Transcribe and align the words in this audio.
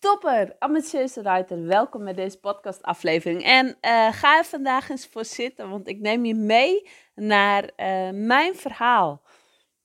Topper, 0.00 0.56
ambitieuze 0.58 1.22
ruiter, 1.22 1.66
welkom 1.66 2.04
bij 2.04 2.14
deze 2.14 2.40
podcastaflevering. 2.40 3.42
En 3.42 3.66
uh, 3.66 4.12
ga 4.12 4.38
er 4.38 4.44
vandaag 4.44 4.88
eens 4.88 5.06
voor 5.06 5.24
zitten, 5.24 5.70
want 5.70 5.88
ik 5.88 6.00
neem 6.00 6.24
je 6.24 6.34
mee 6.34 6.88
naar 7.14 7.62
uh, 7.64 8.10
mijn 8.12 8.54
verhaal. 8.54 9.22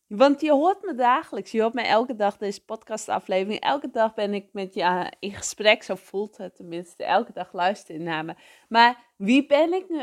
Want 0.08 0.42
je 0.42 0.52
hoort 0.52 0.82
me 0.82 0.96
dagelijks, 0.96 1.52
je 1.52 1.62
hoort 1.62 1.74
me 1.74 1.82
elke 1.82 2.16
dag 2.16 2.38
deze 2.38 2.66
podcastaflevering. 2.66 3.60
Elke 3.60 3.90
dag 3.92 4.14
ben 4.14 4.34
ik 4.34 4.50
met 4.52 4.74
je 4.74 5.12
in 5.20 5.34
gesprek, 5.34 5.84
zo 5.84 5.96
voelt 5.96 6.38
het 6.38 6.56
tenminste. 6.56 7.04
Elke 7.04 7.32
dag 7.34 7.54
luister 7.54 7.96
je 7.96 8.02
naar 8.02 8.26
me. 8.26 8.36
Maar 8.70 9.14
wie 9.18 9.46
ben 9.46 9.74
ik 9.74 9.90
nu 9.90 10.02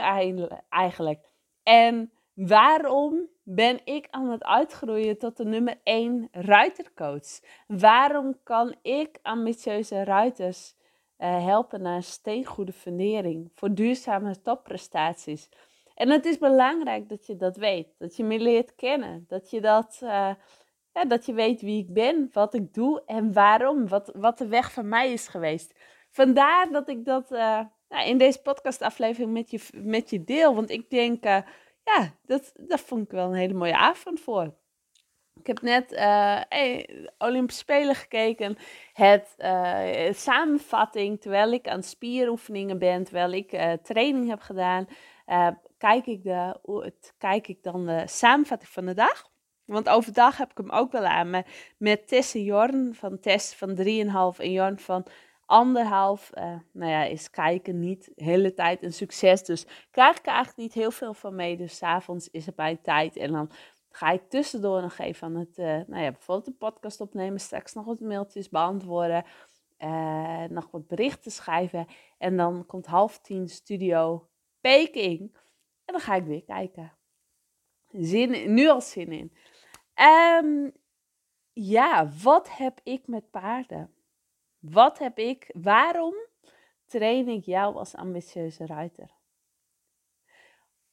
eigenlijk? 0.69 1.33
En 1.63 2.13
waarom 2.35 3.29
ben 3.43 3.80
ik 3.84 4.06
aan 4.11 4.30
het 4.30 4.45
uitgroeien 4.45 5.18
tot 5.18 5.36
de 5.36 5.45
nummer 5.45 5.80
1 5.82 6.29
ruitercoach? 6.32 7.41
Waarom 7.66 8.36
kan 8.42 8.74
ik 8.82 9.18
ambitieuze 9.22 10.04
ruiters 10.04 10.74
uh, 11.19 11.45
helpen 11.45 11.83
naar 11.83 11.97
een 11.97 12.02
steengoede 12.02 12.73
fundering 12.73 13.50
voor 13.55 13.74
duurzame 13.74 14.41
topprestaties? 14.41 15.48
En 15.95 16.10
het 16.10 16.24
is 16.24 16.38
belangrijk 16.38 17.09
dat 17.09 17.27
je 17.27 17.36
dat 17.36 17.56
weet, 17.56 17.88
dat 17.98 18.16
je 18.16 18.24
me 18.24 18.38
leert 18.38 18.74
kennen, 18.74 19.24
dat 19.28 19.50
je, 19.50 19.61
dat, 19.61 19.97
ja, 20.92 21.05
dat 21.09 21.27
je 21.27 21.33
weet 21.33 21.61
wie 21.61 21.83
ik 21.83 21.92
ben, 21.92 22.28
wat 22.33 22.55
ik 22.55 22.74
doe 22.74 23.02
en 23.06 23.33
waarom, 23.33 23.88
wat, 23.88 24.12
wat 24.14 24.38
de 24.38 24.47
weg 24.47 24.72
van 24.72 24.88
mij 24.88 25.12
is 25.12 25.28
geweest. 25.28 25.74
Vandaar 26.11 26.70
dat 26.70 26.88
ik 26.88 27.05
dat 27.05 27.33
uh, 27.33 27.61
nou, 27.88 28.09
in 28.09 28.19
deze 28.19 28.42
podcastaflevering 28.42 29.33
met 29.33 29.50
je, 29.50 29.61
met 29.72 30.11
je 30.11 30.24
deel, 30.24 30.55
want 30.55 30.70
ik 30.70 30.91
denk 30.91 31.24
ja, 31.84 32.14
dat, 32.22 32.52
dat 32.54 32.80
vond 32.80 33.04
ik 33.04 33.10
wel 33.10 33.28
een 33.28 33.34
hele 33.34 33.54
mooie 33.54 33.77
avond 33.77 34.20
voor. 34.20 34.54
Ik 35.41 35.46
heb 35.46 35.60
net 35.60 35.92
uh, 35.92 36.41
Olympische 37.18 37.60
Spelen 37.60 37.95
gekeken. 37.95 38.56
Het 38.92 39.34
uh, 39.38 40.12
samenvatting, 40.12 41.20
terwijl 41.20 41.52
ik 41.52 41.68
aan 41.68 41.82
spieroefeningen 41.82 42.78
ben, 42.78 43.05
terwijl 43.05 43.33
ik 43.33 43.78
training 43.83 44.28
heb 44.28 44.41
gedaan, 44.41 44.86
kijk, 45.78 46.06
ik 46.06 46.22
de, 46.22 46.92
kijk 47.19 47.48
ik 47.48 47.62
dan 47.62 47.86
de 47.86 48.02
samenvatting 48.06 48.70
van 48.70 48.86
de 48.86 48.94
dag. 48.94 49.30
Want 49.64 49.89
overdag 49.89 50.36
heb 50.36 50.50
ik 50.50 50.56
hem 50.56 50.70
ook 50.70 50.92
wel 50.92 51.05
aan 51.05 51.42
met 51.78 52.08
Tess 52.08 52.34
en 52.34 52.42
Jorn 52.42 52.94
van 52.94 53.20
Tess 53.20 53.55
van 53.55 53.77
3,5 53.77 53.84
en 54.41 54.52
Jorn 54.52 54.78
van 54.78 55.06
anderhalf, 55.53 56.31
uh, 56.34 56.56
nou 56.72 56.91
ja, 56.91 57.05
is 57.05 57.31
kijken 57.31 57.81
niet 57.81 58.12
de 58.14 58.25
hele 58.25 58.55
tijd 58.55 58.83
een 58.83 58.92
succes. 58.92 59.45
Dus 59.45 59.67
krijg 59.91 60.19
ik 60.19 60.27
eigenlijk 60.27 60.58
niet 60.58 60.72
heel 60.72 60.91
veel 60.91 61.14
van 61.14 61.34
mee. 61.34 61.56
Dus 61.56 61.77
s 61.77 61.83
avonds 61.83 62.31
is 62.31 62.47
het 62.47 62.55
bij 62.55 62.77
tijd. 62.77 63.17
En 63.17 63.33
dan 63.33 63.50
ga 63.91 64.11
ik 64.11 64.28
tussendoor 64.28 64.80
nog 64.83 64.98
even 64.98 65.27
aan 65.27 65.36
het, 65.36 65.58
uh, 65.58 65.67
nou 65.67 66.03
ja, 66.03 66.11
bijvoorbeeld 66.11 66.47
een 66.47 66.56
podcast 66.56 67.00
opnemen. 67.00 67.41
Straks 67.41 67.73
nog 67.73 67.84
wat 67.84 68.00
mailtjes 68.00 68.48
beantwoorden. 68.48 69.25
Uh, 69.78 70.45
nog 70.45 70.70
wat 70.70 70.86
berichten 70.86 71.30
schrijven. 71.30 71.86
En 72.19 72.36
dan 72.36 72.67
komt 72.67 72.86
half 72.86 73.19
tien 73.19 73.48
studio 73.48 74.28
Peking. 74.61 75.20
En 75.84 75.92
dan 75.92 76.00
ga 76.00 76.14
ik 76.14 76.25
weer 76.25 76.45
kijken. 76.45 76.92
Zin, 77.89 78.55
nu 78.55 78.69
al 78.69 78.80
zin 78.80 79.12
in. 79.12 79.33
Um, 80.45 80.73
ja, 81.53 82.08
wat 82.23 82.56
heb 82.56 82.80
ik 82.83 83.06
met 83.06 83.30
paarden? 83.30 83.91
Wat 84.62 84.98
heb 84.98 85.18
ik, 85.18 85.50
waarom 85.55 86.14
train 86.86 87.28
ik 87.28 87.44
jou 87.44 87.77
als 87.77 87.94
ambitieuze 87.94 88.66
ruiter? 88.66 89.10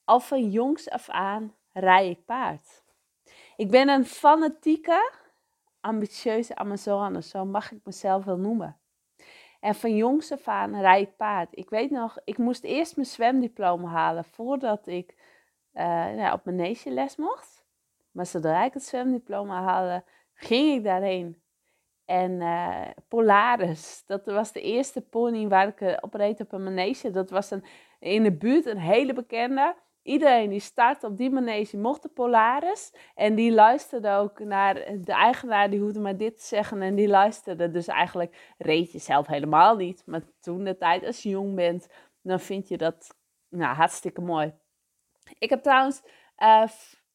Al 0.03 0.19
van 0.19 0.49
jongs 0.49 0.89
af 0.89 1.09
aan 1.09 1.55
rij 1.73 2.09
ik 2.09 2.25
paard. 2.25 2.83
Ik 3.57 3.71
ben 3.71 3.89
een 3.89 4.05
fanatieke, 4.05 5.11
ambitieuze 5.79 6.55
Amazone, 6.55 7.21
zo 7.21 7.45
mag 7.45 7.71
ik 7.71 7.79
mezelf 7.83 8.23
wel 8.23 8.37
noemen. 8.37 8.79
En 9.59 9.75
van 9.75 9.95
jongs 9.95 10.31
af 10.31 10.47
aan 10.47 10.79
rij 10.79 11.01
ik 11.01 11.15
paard. 11.15 11.57
Ik 11.57 11.69
weet 11.69 11.91
nog, 11.91 12.17
ik 12.23 12.37
moest 12.37 12.63
eerst 12.63 12.95
mijn 12.95 13.07
zwemdiploma 13.07 13.89
halen 13.89 14.25
voordat 14.25 14.87
ik 14.87 15.15
uh, 15.73 15.83
nou, 16.09 16.33
op 16.33 16.45
mijn 16.45 16.77
les 16.83 17.15
mocht. 17.15 17.65
Maar 18.11 18.25
zodra 18.25 18.63
ik 18.63 18.73
het 18.73 18.83
zwemdiploma 18.83 19.63
haalde, 19.63 20.03
ging 20.33 20.77
ik 20.77 20.83
daarheen 20.83 21.41
en 22.09 22.31
uh, 22.31 22.87
Polaris, 23.07 24.03
dat 24.05 24.25
was 24.25 24.51
de 24.51 24.61
eerste 24.61 25.01
pony 25.01 25.47
waar 25.47 25.67
ik 25.67 25.81
uh, 25.81 25.97
op 26.01 26.13
reed 26.13 26.39
op 26.39 26.51
een 26.51 26.63
manege. 26.63 27.11
Dat 27.11 27.29
was 27.29 27.51
een, 27.51 27.63
in 27.99 28.23
de 28.23 28.31
buurt 28.31 28.65
een 28.65 28.77
hele 28.77 29.13
bekende. 29.13 29.75
Iedereen 30.01 30.49
die 30.49 30.59
start 30.59 31.03
op 31.03 31.17
die 31.17 31.29
manege 31.29 31.77
mocht 31.77 32.01
de 32.01 32.09
Polaris. 32.09 32.93
En 33.15 33.35
die 33.35 33.51
luisterde 33.51 34.11
ook 34.11 34.39
naar 34.39 34.73
de 35.01 35.11
eigenaar, 35.11 35.69
die 35.69 35.79
hoefde 35.79 35.99
maar 35.99 36.17
dit 36.17 36.37
te 36.37 36.45
zeggen. 36.45 36.81
En 36.81 36.95
die 36.95 37.07
luisterde. 37.07 37.71
Dus 37.71 37.87
eigenlijk 37.87 38.53
reed 38.57 38.91
je 38.91 38.99
zelf 38.99 39.27
helemaal 39.27 39.75
niet. 39.75 40.03
Maar 40.05 40.21
toen 40.39 40.63
de 40.63 40.77
tijd, 40.77 41.05
als 41.05 41.23
je 41.23 41.29
jong 41.29 41.55
bent, 41.55 41.87
dan 42.21 42.39
vind 42.39 42.67
je 42.67 42.77
dat 42.77 43.15
nou, 43.49 43.75
hartstikke 43.75 44.21
mooi. 44.21 44.53
Ik 45.39 45.49
heb 45.49 45.63
trouwens 45.63 46.01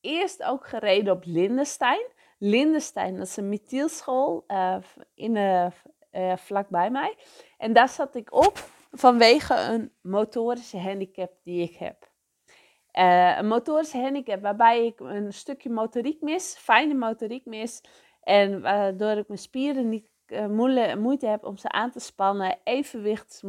eerst 0.00 0.42
ook 0.42 0.66
gereden 0.66 1.14
op 1.14 1.22
Lindenstein. 1.24 2.06
Lindenstein, 2.38 3.16
dat 3.16 3.26
is 3.26 3.36
een 3.36 3.48
methielschool 3.48 4.44
uh, 4.48 4.76
in, 5.14 5.34
uh, 5.34 5.66
uh, 6.12 6.36
vlakbij 6.36 6.90
mij. 6.90 7.16
En 7.58 7.72
daar 7.72 7.88
zat 7.88 8.14
ik 8.14 8.34
op 8.34 8.58
vanwege 8.90 9.54
een 9.54 9.92
motorische 10.02 10.78
handicap 10.78 11.32
die 11.42 11.62
ik 11.62 11.76
heb. 11.76 12.12
een 13.38 13.46
motorische 13.46 13.98
handicap 13.98 14.42
waarbij 14.42 14.86
ik 14.86 15.00
een 15.00 15.32
stukje 15.32 15.70
motoriek 15.70 16.20
mis, 16.20 16.56
fijne 16.58 16.94
motoriek 16.94 17.44
mis. 17.44 17.80
En 18.20 18.60
waardoor 18.60 19.10
ik 19.10 19.28
mijn 19.28 19.40
spieren 19.40 19.88
niet 19.88 20.08
moeite 20.98 21.26
heb 21.26 21.44
om 21.44 21.56
ze 21.56 21.68
aan 21.68 21.90
te 21.90 22.00
spannen. 22.00 22.58
Evenwicht 22.64 23.42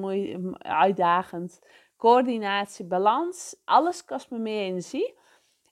uitdagend. 0.57 1.59
Coördinatie, 1.97 2.85
balans. 2.85 3.61
Alles 3.65 4.05
kost 4.05 4.29
me 4.29 4.37
meer 4.37 4.61
energie. 4.61 5.17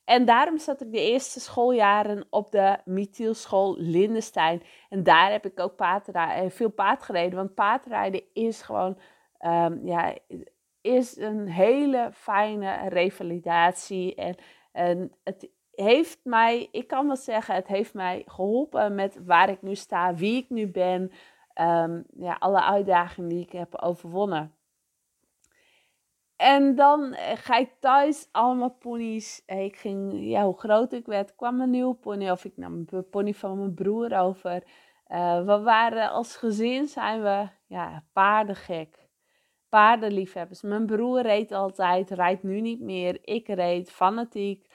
En 0.06 0.26
daarom 0.26 0.58
zat 0.58 0.82
ik 0.82 0.92
de 0.92 1.00
eerste 1.00 1.40
schooljaren 1.40 2.26
op 2.30 2.52
de 2.52 2.78
Mithielschool 2.86 3.76
Lindenstein. 3.78 4.64
En 4.90 5.04
daar 5.04 5.32
heb 5.32 5.46
ik 5.46 5.60
ook 5.60 5.76
paardrijden, 5.76 6.44
eh, 6.44 6.50
veel 6.50 6.70
paard 6.70 7.04
gereden. 7.04 7.38
Want 7.38 7.54
paardrijden 7.54 8.24
is 8.34 8.62
gewoon 8.62 8.98
um, 9.40 9.86
ja, 9.86 10.14
is 10.82 11.18
een 11.18 11.48
hele 11.48 12.10
fijne 12.14 12.90
revalidatie. 12.90 14.16
En, 14.16 15.12
het 15.24 15.50
heeft 15.72 16.20
mij, 16.24 16.68
ik 16.72 16.88
kan 16.88 17.08
wel 17.08 17.16
zeggen, 17.16 17.56
het 17.56 17.68
heeft 17.68 17.94
mij 17.94 18.24
geholpen 18.26 18.96
met 18.96 19.20
waar 19.26 19.50
ik 19.50 19.62
nu 19.62 19.76
sta, 19.76 20.16
wie 20.16 20.38
ik 20.38 20.50
nu 20.50 20.68
ben. 20.68 21.12
Um, 21.62 22.04
ja, 22.18 22.36
alle 22.40 22.62
uitdagingen 22.62 23.30
die 23.30 23.42
ik 23.42 23.52
heb 23.52 23.82
overwonnen. 23.82 24.54
En 26.44 26.76
dan 26.76 27.14
eh, 27.14 27.38
ga 27.38 27.58
ik 27.58 27.72
thuis 27.80 28.28
allemaal 28.32 28.70
ponies. 28.70 29.44
Eh, 29.46 29.64
ik 29.64 29.76
ging, 29.76 30.14
ja, 30.30 30.44
hoe 30.44 30.60
groot 30.60 30.94
ik 30.94 31.06
werd, 31.06 31.36
kwam 31.36 31.62
een 31.62 31.70
nieuwe 31.70 31.96
pony. 31.96 32.30
Of 32.30 32.46
ik 32.46 32.58
nam 32.58 32.86
een 32.90 33.10
pony 33.10 33.34
van 33.34 33.58
mijn 33.58 33.74
broer 33.74 34.18
over. 34.18 34.64
Uh, 35.08 35.46
we 35.46 35.60
waren 35.60 36.10
als 36.10 36.36
gezin 36.36 36.88
zijn 36.88 37.22
we 37.22 37.48
ja, 37.68 38.04
paardengek. 38.14 39.08
Paardenliefhebbers. 39.70 40.62
Mijn 40.62 40.86
broer 40.86 41.22
reed 41.22 41.52
altijd, 41.52 42.10
rijdt 42.10 42.44
nu 42.44 42.62
niet 42.62 42.80
meer. 42.82 43.20
Ik 43.22 43.48
reed 43.48 43.92
fanatiek. 43.92 44.68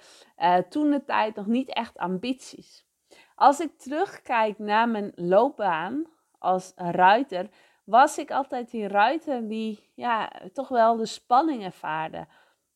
Toen 0.69 0.91
de 0.91 1.05
tijd 1.05 1.35
nog 1.35 1.47
niet 1.47 1.73
echt 1.73 1.99
ambities. 1.99 2.87
Als 3.35 3.61
ik 3.61 3.79
terugkijk 3.79 4.59
naar 4.59 4.89
mijn 4.89 5.13
loopbaan 5.15 6.07
als 6.39 6.73
ruiter, 6.77 7.49
was 7.89 8.19
ik 8.19 8.31
altijd 8.31 8.71
die 8.71 8.89
ruiter 8.89 9.49
die 9.49 9.91
ja, 9.95 10.33
toch 10.53 10.69
wel 10.69 10.97
de 10.97 11.07
spanning 11.07 11.65
ervaarde. 11.65 12.27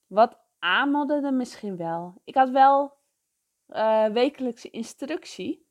Wat 0.06 0.38
aanmodderde 0.58 1.30
misschien 1.30 1.76
wel. 1.76 2.14
Ik 2.24 2.34
had 2.34 2.50
wel 2.50 2.92
uh, 3.68 4.06
wekelijkse 4.06 4.70
instructie, 4.70 5.66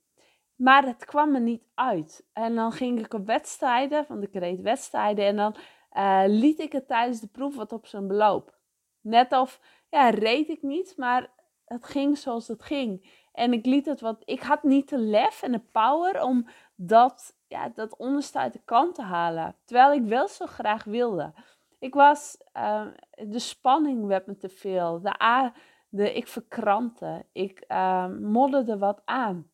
maar 0.56 0.86
het 0.86 1.06
kwam 1.06 1.32
me 1.32 1.40
niet 1.40 1.64
uit. 1.74 2.26
En 2.34 2.56
dan 2.56 2.72
ging 2.72 3.00
ik 3.00 3.14
op 3.14 3.26
wedstrijden, 3.26 4.06
want 4.08 4.24
ik 4.24 4.34
reed 4.34 4.62
wedstrijden, 4.62 5.26
en 5.26 5.36
dan 5.36 5.56
uh, 5.94 6.24
liet 6.28 6.60
ik 6.60 6.72
het 6.72 6.88
tijdens 6.88 7.20
de 7.20 7.28
proef 7.28 7.56
wat 7.56 7.74
op 7.74 7.88
zijn 7.88 8.08
beloop. 8.08 8.58
Net 9.00 9.32
of, 9.32 9.60
ja, 9.90 10.10
reed 10.10 10.50
ik 10.50 10.62
niet, 10.62 10.94
maar 10.98 11.30
het 11.66 11.86
ging 11.86 12.18
zoals 12.18 12.48
het 12.48 12.64
ging. 12.64 13.10
En 13.32 13.54
ik 13.54 13.66
liet 13.66 13.86
het 13.86 14.02
wat, 14.02 14.22
ik 14.26 14.42
had 14.42 14.64
niet 14.64 14.90
de 14.90 14.98
lef 14.98 15.42
en 15.42 15.52
de 15.52 15.64
power 15.72 16.24
om 16.24 16.48
dat 16.76 17.40
ja, 17.52 17.70
dat 17.70 17.98
onderste 17.98 18.40
uit 18.40 18.54
de 18.54 18.62
kant 18.66 18.96
te 18.96 19.02
halen. 19.02 19.56
Terwijl 19.66 19.94
ik 19.94 20.04
wel 20.04 20.28
zo 20.28 20.46
graag 20.46 20.84
wilde. 20.84 21.34
Ik 21.80 21.94
was, 21.94 22.38
uh, 22.58 22.88
de 23.12 23.40
spanning 23.40 24.06
werd 24.06 24.26
me 24.26 24.38
te 24.38 24.50
veel. 24.50 25.02
De, 25.02 25.52
de, 25.90 26.14
ik 26.14 26.28
verkrampte. 26.28 27.26
Ik 27.32 27.64
uh, 27.68 28.08
modderde 28.08 28.78
wat 28.78 29.02
aan. 29.06 29.52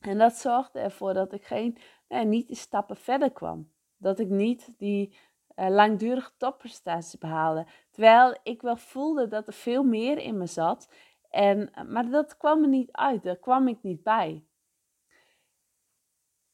En 0.00 0.18
dat 0.18 0.34
zorgde 0.34 0.78
ervoor 0.78 1.14
dat 1.14 1.32
ik 1.32 1.44
geen, 1.44 1.78
nee, 2.08 2.24
niet 2.24 2.46
die 2.46 2.56
stappen 2.56 2.96
verder 2.96 3.32
kwam. 3.32 3.72
Dat 3.96 4.18
ik 4.18 4.28
niet 4.28 4.74
die 4.78 5.16
uh, 5.56 5.68
langdurige 5.68 6.32
topprestaties 6.36 7.18
behaalde. 7.18 7.66
Terwijl 7.90 8.36
ik 8.42 8.62
wel 8.62 8.76
voelde 8.76 9.28
dat 9.28 9.46
er 9.46 9.52
veel 9.52 9.82
meer 9.82 10.18
in 10.18 10.38
me 10.38 10.46
zat. 10.46 10.92
En, 11.30 11.70
maar 11.88 12.10
dat 12.10 12.36
kwam 12.36 12.62
er 12.62 12.68
niet 12.68 12.92
uit. 12.92 13.22
Daar 13.22 13.36
kwam 13.36 13.68
ik 13.68 13.82
niet 13.82 14.02
bij. 14.02 14.46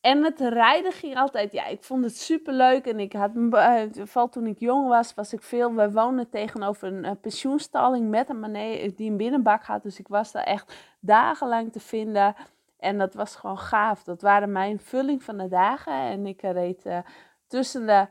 En 0.08 0.24
het 0.24 0.40
rijden 0.40 0.92
ging 0.92 1.16
altijd, 1.16 1.52
ja, 1.52 1.66
ik 1.66 1.82
vond 1.82 2.04
het 2.04 2.16
super 2.16 2.52
leuk. 2.52 2.86
En 2.86 3.00
ik 3.00 3.12
had, 3.12 3.30
uh, 3.34 4.24
toen 4.30 4.46
ik 4.46 4.58
jong 4.58 4.88
was, 4.88 5.14
was 5.14 5.32
ik 5.32 5.42
veel. 5.42 5.74
We 5.74 5.90
woonden 5.92 6.28
tegenover 6.28 6.88
een 6.88 7.04
uh, 7.04 7.10
pensioenstalling 7.20 8.08
met 8.08 8.28
een 8.28 8.40
meneer 8.40 8.96
die 8.96 9.10
een 9.10 9.16
binnenbak 9.16 9.64
had. 9.64 9.82
Dus 9.82 9.98
ik 9.98 10.08
was 10.08 10.32
daar 10.32 10.44
echt 10.44 10.74
dagenlang 11.00 11.72
te 11.72 11.80
vinden. 11.80 12.34
En 12.78 12.98
dat 12.98 13.14
was 13.14 13.36
gewoon 13.36 13.58
gaaf. 13.58 14.04
Dat 14.04 14.22
waren 14.22 14.52
mijn 14.52 14.80
vulling 14.80 15.22
van 15.22 15.38
de 15.38 15.48
dagen. 15.48 15.92
En 15.92 16.26
ik 16.26 16.42
reed 16.42 16.86
uh, 16.86 16.98
tussen 17.46 17.86
de. 17.86 18.06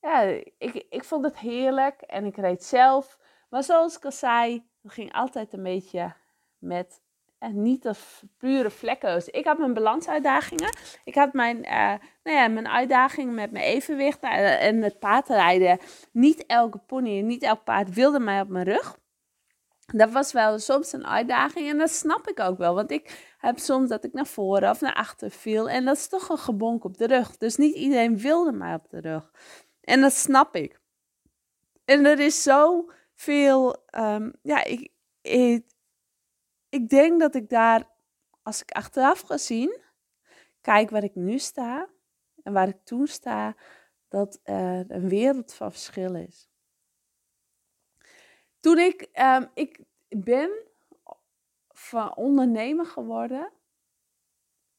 Ja, 0.00 0.20
ik, 0.58 0.86
ik 0.90 1.04
vond 1.04 1.24
het 1.24 1.38
heerlijk. 1.38 2.00
En 2.00 2.24
ik 2.24 2.36
reed 2.36 2.64
zelf. 2.64 3.18
Maar 3.50 3.62
zoals 3.62 3.96
ik 3.96 4.04
al 4.04 4.12
zei, 4.12 4.68
het 4.82 4.92
ging 4.92 5.12
altijd 5.12 5.52
een 5.52 5.62
beetje 5.62 6.12
met 6.58 7.00
en 7.38 7.62
niet 7.62 7.86
als 7.86 8.22
pure 8.38 8.70
vlekkeloos. 8.70 9.28
Ik 9.28 9.44
had 9.44 9.58
mijn 9.58 9.74
balansuitdagingen. 9.74 10.76
Ik 11.04 11.14
had 11.14 11.32
mijn, 11.32 11.56
uh, 11.56 11.94
nou 12.22 12.36
ja, 12.36 12.48
mijn 12.48 12.68
uitdagingen 12.68 13.34
met 13.34 13.50
mijn 13.50 13.64
evenwicht 13.64 14.24
uh, 14.24 14.64
en 14.64 14.82
het 14.82 14.98
paardrijden. 14.98 15.78
Niet 16.12 16.46
elke 16.46 16.78
pony, 16.78 17.20
niet 17.20 17.42
elk 17.42 17.64
paard 17.64 17.94
wilde 17.94 18.20
mij 18.20 18.40
op 18.40 18.48
mijn 18.48 18.64
rug. 18.64 18.98
Dat 19.86 20.10
was 20.10 20.32
wel 20.32 20.58
soms 20.58 20.92
een 20.92 21.06
uitdaging 21.06 21.68
en 21.68 21.78
dat 21.78 21.90
snap 21.90 22.28
ik 22.28 22.40
ook 22.40 22.58
wel. 22.58 22.74
Want 22.74 22.90
ik 22.90 23.34
heb 23.38 23.58
soms 23.58 23.88
dat 23.88 24.04
ik 24.04 24.12
naar 24.12 24.26
voren 24.26 24.70
of 24.70 24.80
naar 24.80 24.94
achter 24.94 25.30
viel. 25.30 25.68
En 25.68 25.84
dat 25.84 25.96
is 25.96 26.08
toch 26.08 26.28
een 26.28 26.38
gebonk 26.38 26.84
op 26.84 26.96
de 26.96 27.06
rug. 27.06 27.36
Dus 27.36 27.56
niet 27.56 27.74
iedereen 27.74 28.18
wilde 28.18 28.52
mij 28.52 28.74
op 28.74 28.90
de 28.90 29.00
rug. 29.00 29.30
En 29.80 30.00
dat 30.00 30.12
snap 30.12 30.54
ik. 30.56 30.80
En 31.84 32.06
er 32.06 32.20
is 32.20 32.42
zoveel, 32.42 33.76
um, 33.90 34.32
ja, 34.42 34.64
ik, 34.64 34.92
ik 35.22 35.64
ik 36.68 36.88
denk 36.88 37.20
dat 37.20 37.34
ik 37.34 37.48
daar, 37.48 37.88
als 38.42 38.62
ik 38.62 38.70
achteraf 38.70 39.20
ga 39.20 39.36
zien, 39.36 39.80
kijk 40.60 40.90
waar 40.90 41.04
ik 41.04 41.14
nu 41.14 41.38
sta 41.38 41.88
en 42.42 42.52
waar 42.52 42.68
ik 42.68 42.84
toen 42.84 43.06
sta, 43.06 43.56
dat 44.08 44.40
er 44.42 44.84
een 44.88 45.08
wereld 45.08 45.54
van 45.54 45.70
verschil 45.70 46.14
is. 46.14 46.48
Toen 48.60 48.78
ik, 48.78 49.08
um, 49.20 49.50
ik 49.54 49.80
ben 50.08 50.50
ondernemer 52.14 52.86
geworden 52.86 53.52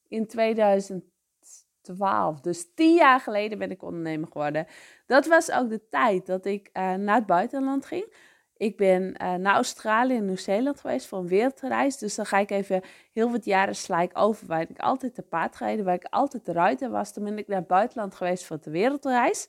in 0.08 0.28
2012. 0.28 2.42
Dus 2.42 2.74
tien 2.74 2.94
jaar 2.94 3.20
geleden 3.20 3.58
ben 3.58 3.72
ik 3.72 3.84
ondernemer 3.84 4.28
geworden. 4.28 4.68
Dat 5.06 5.26
was 5.26 5.52
ook 5.52 5.70
de 5.70 5.88
tijd 5.90 6.26
dat 6.26 6.46
ik 6.46 6.70
uh, 6.74 6.94
naar 6.94 7.16
het 7.16 7.26
buitenland 7.26 7.86
ging. 7.86 8.14
Ik 8.60 8.78
ben 8.78 9.16
uh, 9.22 9.34
naar 9.34 9.54
Australië 9.54 10.16
en 10.16 10.26
Nieuw-Zeeland 10.26 10.80
geweest 10.80 11.08
voor 11.08 11.18
een 11.20 11.28
wereldreis. 11.28 11.98
Dus 11.98 12.16
dan 12.16 12.26
ga 12.26 12.38
ik 12.38 12.50
even 12.50 12.82
heel 13.12 13.32
wat 13.32 13.46
jaren 13.46 13.76
slijk 13.76 14.12
over. 14.18 14.48
Waar 14.48 14.62
ik 14.62 14.80
altijd 14.80 15.16
te 15.16 15.22
paard 15.22 15.56
gereden, 15.56 15.86
waar 15.86 15.96
ik 15.96 16.08
altijd 16.10 16.46
de 16.46 16.52
ruiter 16.52 16.90
was. 16.90 17.14
Toen 17.14 17.24
ben 17.24 17.38
ik 17.38 17.48
naar 17.48 17.58
het 17.58 17.68
buitenland 17.68 18.16
geweest 18.16 18.44
voor 18.46 18.60
de 18.62 18.72
wereldreis. 18.72 19.48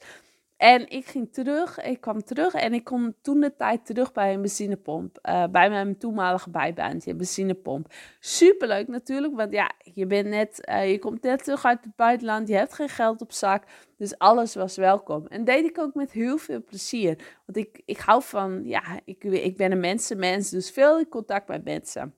En 0.61 0.89
ik 0.89 1.07
ging 1.07 1.33
terug, 1.33 1.81
ik 1.81 2.01
kwam 2.01 2.25
terug 2.25 2.55
en 2.55 2.73
ik 2.75 2.85
kom 2.85 3.15
toen 3.23 3.41
de 3.41 3.57
tijd 3.57 3.87
terug 3.87 4.13
bij 4.13 4.35
een 4.35 4.41
benzinepomp. 4.41 5.19
Uh, 5.29 5.45
bij 5.47 5.71
mijn 5.71 5.99
toenmalige 5.99 6.51
bijbaantje, 6.51 7.15
benzinepomp. 7.15 7.93
Superleuk 8.19 8.89
natuurlijk, 8.89 9.37
want 9.37 9.53
ja, 9.53 9.73
je, 9.95 10.07
bent 10.07 10.29
net, 10.29 10.69
uh, 10.71 10.91
je 10.91 10.99
komt 10.99 11.23
net 11.23 11.45
terug 11.45 11.65
uit 11.65 11.85
het 11.85 11.97
buitenland, 11.97 12.49
je 12.49 12.55
hebt 12.55 12.75
geen 12.75 12.89
geld 12.89 13.21
op 13.21 13.33
zak. 13.33 13.65
Dus 13.97 14.19
alles 14.19 14.55
was 14.55 14.77
welkom. 14.77 15.27
En 15.27 15.45
deed 15.45 15.65
ik 15.65 15.79
ook 15.79 15.95
met 15.95 16.13
heel 16.13 16.39
veel 16.39 16.63
plezier. 16.65 17.39
Want 17.47 17.59
ik, 17.59 17.83
ik 17.85 17.99
hou 17.99 18.23
van, 18.23 18.61
ja, 18.65 19.01
ik, 19.05 19.25
ik 19.25 19.57
ben 19.57 19.73
een 19.73 19.81
mensenmens, 19.81 20.51
dus 20.51 20.71
veel 20.71 20.99
in 20.99 21.09
contact 21.09 21.49
met 21.49 21.65
mensen. 21.65 22.15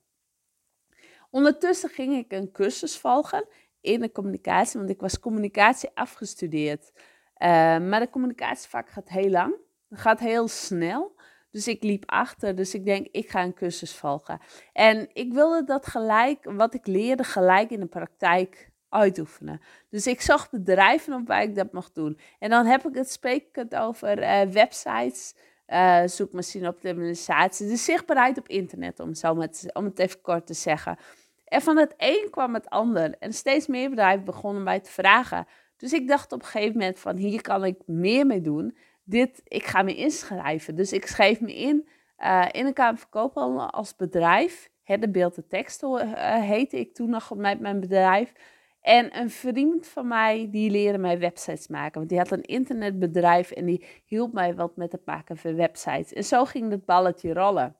Ondertussen 1.29 1.89
ging 1.89 2.15
ik 2.15 2.31
een 2.31 2.51
cursus 2.51 2.97
volgen 2.97 3.47
in 3.81 3.99
de 3.99 4.11
communicatie, 4.11 4.79
want 4.79 4.91
ik 4.91 5.01
was 5.01 5.19
communicatie 5.19 5.89
afgestudeerd. 5.93 6.91
Uh, 7.37 7.47
maar 7.89 7.99
de 7.99 8.09
communicatievak 8.09 8.89
gaat 8.89 9.09
heel 9.09 9.29
lang. 9.29 9.55
Het 9.89 9.99
gaat 9.99 10.19
heel 10.19 10.47
snel. 10.47 11.15
Dus 11.51 11.67
ik 11.67 11.83
liep 11.83 12.03
achter. 12.05 12.55
Dus 12.55 12.73
ik 12.73 12.85
denk, 12.85 13.07
ik 13.11 13.29
ga 13.29 13.43
een 13.43 13.53
cursus 13.53 13.95
volgen. 13.95 14.39
En 14.73 15.09
ik 15.13 15.33
wilde 15.33 15.63
dat 15.63 15.85
gelijk, 15.85 16.43
wat 16.43 16.73
ik 16.73 16.87
leerde, 16.87 17.23
gelijk 17.23 17.69
in 17.69 17.79
de 17.79 17.85
praktijk 17.85 18.71
uitoefenen. 18.89 19.61
Dus 19.89 20.07
ik 20.07 20.21
zag 20.21 20.49
bedrijven 20.49 21.13
op 21.13 21.27
waar 21.27 21.41
ik 21.41 21.55
dat 21.55 21.71
mocht 21.71 21.95
doen. 21.95 22.19
En 22.39 22.49
dan 22.49 22.65
heb 22.65 22.87
ik 22.87 22.95
het, 22.95 23.11
spreek 23.11 23.65
over 23.69 24.19
uh, 24.19 24.41
websites, 24.41 25.35
uh, 25.67 26.01
zoekmachine 26.05 26.67
optimalisatie, 26.67 27.67
de 27.67 27.75
zichtbaarheid 27.75 28.37
op 28.37 28.47
internet, 28.47 28.99
om, 28.99 29.13
zo 29.13 29.35
met, 29.35 29.69
om 29.73 29.85
het 29.85 29.99
even 29.99 30.21
kort 30.21 30.47
te 30.47 30.53
zeggen. 30.53 30.97
En 31.45 31.61
van 31.61 31.77
het 31.77 31.93
een 31.97 32.27
kwam 32.29 32.53
het 32.53 32.69
ander. 32.69 33.15
En 33.19 33.33
steeds 33.33 33.67
meer 33.67 33.89
bedrijven 33.89 34.25
begonnen 34.25 34.63
mij 34.63 34.79
te 34.79 34.91
vragen. 34.91 35.47
Dus 35.83 35.93
ik 35.93 36.07
dacht 36.07 36.31
op 36.31 36.39
een 36.39 36.47
gegeven 36.47 36.77
moment 36.77 36.99
van 36.99 37.15
hier 37.15 37.41
kan 37.41 37.65
ik 37.65 37.77
meer 37.85 38.25
mee 38.25 38.41
doen. 38.41 38.77
Dit, 39.03 39.41
ik 39.43 39.65
ga 39.65 39.81
me 39.81 39.95
inschrijven. 39.95 40.75
Dus 40.75 40.93
ik 40.93 41.05
schreef 41.05 41.41
me 41.41 41.55
in 41.55 41.87
uh, 42.19 42.45
in 42.51 42.65
een 42.65 42.73
Kamer 42.73 42.99
van 43.09 43.71
als 43.71 43.95
bedrijf. 43.95 44.69
de 44.85 45.09
Beeld 45.09 45.35
de 45.35 45.47
Tekst 45.47 45.83
uh, 45.83 45.99
heette 46.41 46.79
ik 46.79 46.93
toen 46.93 47.09
nog 47.09 47.35
met 47.35 47.59
mijn 47.59 47.79
bedrijf. 47.79 48.33
En 48.81 49.17
een 49.19 49.29
vriend 49.29 49.87
van 49.87 50.07
mij, 50.07 50.47
die 50.51 50.71
leerde 50.71 50.97
mij 50.97 51.19
websites 51.19 51.67
maken. 51.67 51.97
Want 51.97 52.09
die 52.09 52.17
had 52.17 52.31
een 52.31 52.43
internetbedrijf 52.43 53.51
en 53.51 53.65
die 53.65 53.85
hielp 54.05 54.33
mij 54.33 54.55
wat 54.55 54.75
met 54.75 54.91
het 54.91 55.05
maken 55.05 55.37
van 55.37 55.55
websites. 55.55 56.13
En 56.13 56.23
zo 56.23 56.45
ging 56.45 56.71
het 56.71 56.85
balletje 56.85 57.33
rollen. 57.33 57.75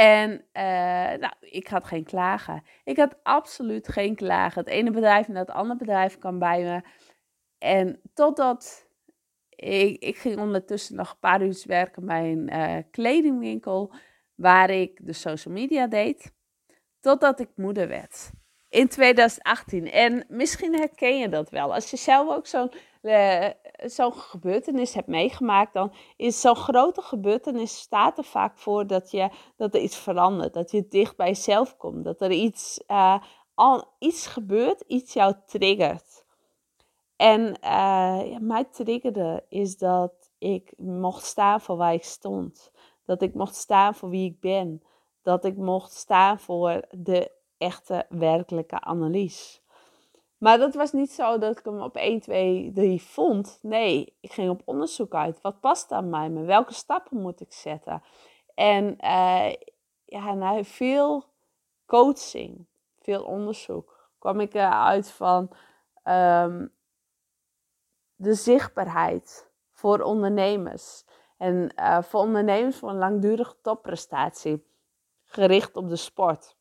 En 0.00 0.30
uh, 0.30 1.18
nou, 1.20 1.32
ik 1.40 1.66
had 1.68 1.84
geen 1.84 2.04
klagen. 2.04 2.62
Ik 2.84 2.96
had 2.96 3.16
absoluut 3.22 3.88
geen 3.88 4.14
klagen. 4.14 4.60
Het 4.60 4.72
ene 4.72 4.90
bedrijf 4.90 5.28
naar 5.28 5.38
het 5.38 5.50
andere 5.50 5.78
bedrijf 5.78 6.18
kwam 6.18 6.38
bij 6.38 6.62
me. 6.62 6.82
En 7.58 8.00
totdat 8.14 8.88
ik, 9.48 10.02
ik 10.02 10.16
ging 10.16 10.38
ondertussen 10.38 10.96
nog 10.96 11.10
een 11.10 11.18
paar 11.18 11.42
uur 11.42 11.62
werken 11.66 12.06
bij 12.06 12.32
een 12.32 12.50
uh, 12.52 12.76
kledingwinkel. 12.90 13.92
Waar 14.34 14.70
ik 14.70 15.06
de 15.06 15.12
social 15.12 15.54
media 15.54 15.86
deed. 15.86 16.32
Totdat 17.00 17.40
ik 17.40 17.48
moeder 17.54 17.88
werd 17.88 18.30
in 18.68 18.88
2018. 18.88 19.90
En 19.90 20.24
misschien 20.28 20.74
herken 20.74 21.18
je 21.18 21.28
dat 21.28 21.50
wel. 21.50 21.74
Als 21.74 21.90
je 21.90 21.96
zelf 21.96 22.36
ook 22.36 22.46
zo'n 22.46 22.72
uh, 23.02 23.46
zo'n 23.76 24.12
gebeurtenis 24.12 24.94
hebt 24.94 25.06
meegemaakt, 25.06 25.72
dan 25.72 25.92
is 26.16 26.40
zo'n 26.40 26.56
grote 26.56 27.02
gebeurtenis 27.02 27.78
staat 27.78 28.18
er 28.18 28.24
vaak 28.24 28.58
voor 28.58 28.86
dat, 28.86 29.10
je, 29.10 29.30
dat 29.56 29.74
er 29.74 29.80
iets 29.80 29.96
verandert. 29.96 30.54
Dat 30.54 30.70
je 30.70 30.88
dicht 30.88 31.16
bij 31.16 31.26
jezelf 31.26 31.76
komt. 31.76 32.04
Dat 32.04 32.20
er 32.20 32.30
iets, 32.30 32.82
uh, 32.88 33.22
al, 33.54 33.84
iets 33.98 34.26
gebeurt, 34.26 34.80
iets 34.80 35.12
jou 35.12 35.34
triggert. 35.46 36.24
En 37.16 37.40
uh, 37.40 38.30
ja, 38.30 38.38
mij 38.40 38.64
triggerde 38.64 39.44
is 39.48 39.76
dat 39.76 40.30
ik 40.38 40.72
mocht 40.76 41.24
staan 41.24 41.60
voor 41.60 41.76
waar 41.76 41.94
ik 41.94 42.04
stond. 42.04 42.70
Dat 43.04 43.22
ik 43.22 43.34
mocht 43.34 43.54
staan 43.54 43.94
voor 43.94 44.08
wie 44.08 44.30
ik 44.30 44.40
ben. 44.40 44.82
Dat 45.22 45.44
ik 45.44 45.56
mocht 45.56 45.92
staan 45.92 46.38
voor 46.38 46.82
de 46.90 47.30
echte 47.58 48.06
werkelijke 48.08 48.80
analyse. 48.80 49.59
Maar 50.40 50.58
dat 50.58 50.74
was 50.74 50.92
niet 50.92 51.12
zo 51.12 51.38
dat 51.38 51.58
ik 51.58 51.64
hem 51.64 51.80
op 51.80 51.96
1, 51.96 52.20
2, 52.20 52.70
3 52.72 53.02
vond. 53.02 53.58
Nee, 53.62 54.16
ik 54.20 54.32
ging 54.32 54.50
op 54.50 54.62
onderzoek 54.64 55.14
uit. 55.14 55.40
Wat 55.40 55.60
past 55.60 55.92
aan 55.92 56.10
mij? 56.10 56.28
Met 56.30 56.44
welke 56.44 56.74
stappen 56.74 57.20
moet 57.20 57.40
ik 57.40 57.52
zetten? 57.52 58.02
En 58.54 58.96
uh, 59.00 59.52
ja, 60.04 60.34
na 60.34 60.64
veel 60.64 61.24
coaching, 61.86 62.66
veel 63.00 63.24
onderzoek, 63.24 64.10
kwam 64.18 64.40
ik 64.40 64.54
eruit 64.54 65.10
van 65.10 65.50
um, 66.04 66.72
de 68.14 68.34
zichtbaarheid 68.34 69.50
voor 69.70 70.00
ondernemers. 70.00 71.04
En 71.36 71.72
uh, 71.76 72.02
voor 72.02 72.20
ondernemers 72.20 72.76
voor 72.76 72.88
een 72.88 72.98
langdurige 72.98 73.56
topprestatie, 73.62 74.66
gericht 75.24 75.76
op 75.76 75.88
de 75.88 75.96
sport. 75.96 76.56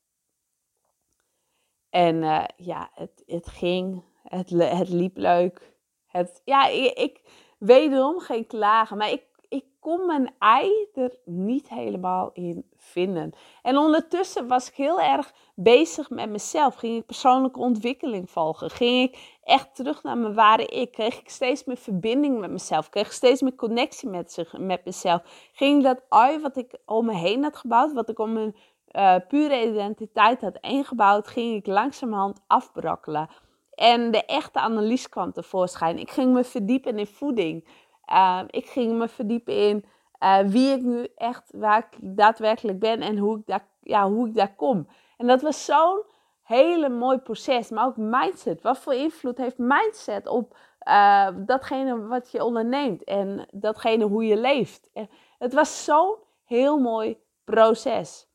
En 1.90 2.16
uh, 2.16 2.44
ja, 2.58 2.90
het, 2.94 3.24
het 3.26 3.48
ging, 3.48 4.04
het, 4.24 4.50
het 4.50 4.90
liep 4.90 5.18
leuk. 5.18 5.74
Het, 6.08 6.42
ja, 6.46 6.68
ik, 6.68 6.98
ik 6.98 7.22
wederom 7.60 8.20
geen 8.20 8.48
klagen, 8.48 8.98
maar 8.98 9.12
ik, 9.12 9.24
ik 9.50 9.66
kon 9.80 10.06
mijn 10.06 10.34
ei 10.40 10.88
er 10.94 11.18
niet 11.26 11.70
helemaal 11.70 12.30
in 12.34 12.66
vinden. 12.76 13.32
En 13.62 13.78
ondertussen 13.78 14.48
was 14.48 14.68
ik 14.70 14.76
heel 14.76 15.02
erg 15.02 15.34
bezig 15.56 16.10
met 16.10 16.30
mezelf. 16.30 16.76
Ging 16.76 16.98
ik 16.98 17.06
persoonlijke 17.06 17.60
ontwikkeling 17.60 18.30
volgen. 18.30 18.70
Ging 18.70 19.10
ik 19.10 19.38
echt 19.44 19.76
terug 19.76 20.04
naar 20.04 20.18
mijn 20.18 20.34
ware 20.34 20.66
ik. 20.66 20.92
Kreeg 20.92 21.20
ik 21.20 21.30
steeds 21.30 21.64
meer 21.64 21.78
verbinding 21.78 22.40
met 22.40 22.52
mezelf. 22.52 22.90
Kreeg 22.90 23.06
ik 23.06 23.12
steeds 23.12 23.42
meer 23.42 23.56
connectie 23.56 24.10
met, 24.10 24.32
zich, 24.32 24.58
met 24.58 24.86
mezelf. 24.86 25.50
Ging 25.54 25.84
dat 25.84 26.02
ui 26.10 26.40
wat 26.40 26.58
ik 26.58 26.78
om 26.86 27.06
me 27.06 27.16
heen 27.16 27.44
had 27.44 27.58
gebouwd, 27.58 27.94
wat 27.94 28.10
ik 28.10 28.20
om 28.20 28.34
mijn 28.34 28.56
uh, 28.92 29.16
pure 29.28 29.66
identiteit 29.66 30.42
had 30.42 30.58
ingebouwd, 30.62 31.28
ging 31.28 31.56
ik 31.56 31.68
langzamerhand 31.68 32.42
afbrokkelen. 32.48 33.30
En 33.74 34.12
de 34.12 34.26
echte 34.26 34.60
analyse 34.60 35.10
kwam 35.10 35.32
tevoorschijn. 35.32 35.98
Ik 35.98 36.12
ging 36.12 36.34
me 36.34 36.44
verdiepen 36.44 37.00
in 37.00 37.08
voeding. 37.08 37.68
Uh, 38.12 38.42
ik 38.48 38.66
ging 38.66 38.98
me 38.98 39.08
verdiepen 39.08 39.54
in 39.54 39.86
uh, 40.20 40.40
wie 40.40 40.76
ik 40.76 40.82
nu 40.82 41.08
echt, 41.16 41.52
waar 41.56 41.78
ik 41.78 41.98
daadwerkelijk 42.02 42.80
ben 42.80 43.02
en 43.02 43.18
hoe 43.18 43.38
ik 43.38 43.46
daar, 43.46 43.68
ja, 43.82 44.10
hoe 44.10 44.28
ik 44.28 44.36
daar 44.36 44.56
kom. 44.56 44.88
En 45.18 45.28
dat 45.28 45.42
was 45.42 45.66
zo'n 45.66 46.04
hele 46.44 46.90
mooi 46.90 47.18
proces, 47.18 47.70
maar 47.70 47.86
ook 47.86 47.98
mindset. 47.98 48.62
Wat 48.62 48.78
voor 48.78 48.94
invloed 48.94 49.38
heeft 49.38 49.58
mindset 49.58 50.28
op 50.28 50.58
uh, 50.88 51.28
datgene 51.36 52.08
wat 52.08 52.32
je 52.32 52.44
onderneemt 52.44 53.04
en 53.04 53.48
datgene 53.52 54.06
hoe 54.06 54.26
je 54.26 54.38
leeft? 54.38 54.90
Het 55.38 55.54
was 55.54 55.84
zo'n 55.84 56.16
heel 56.44 56.80
mooi 56.80 57.18
proces. 57.44 58.29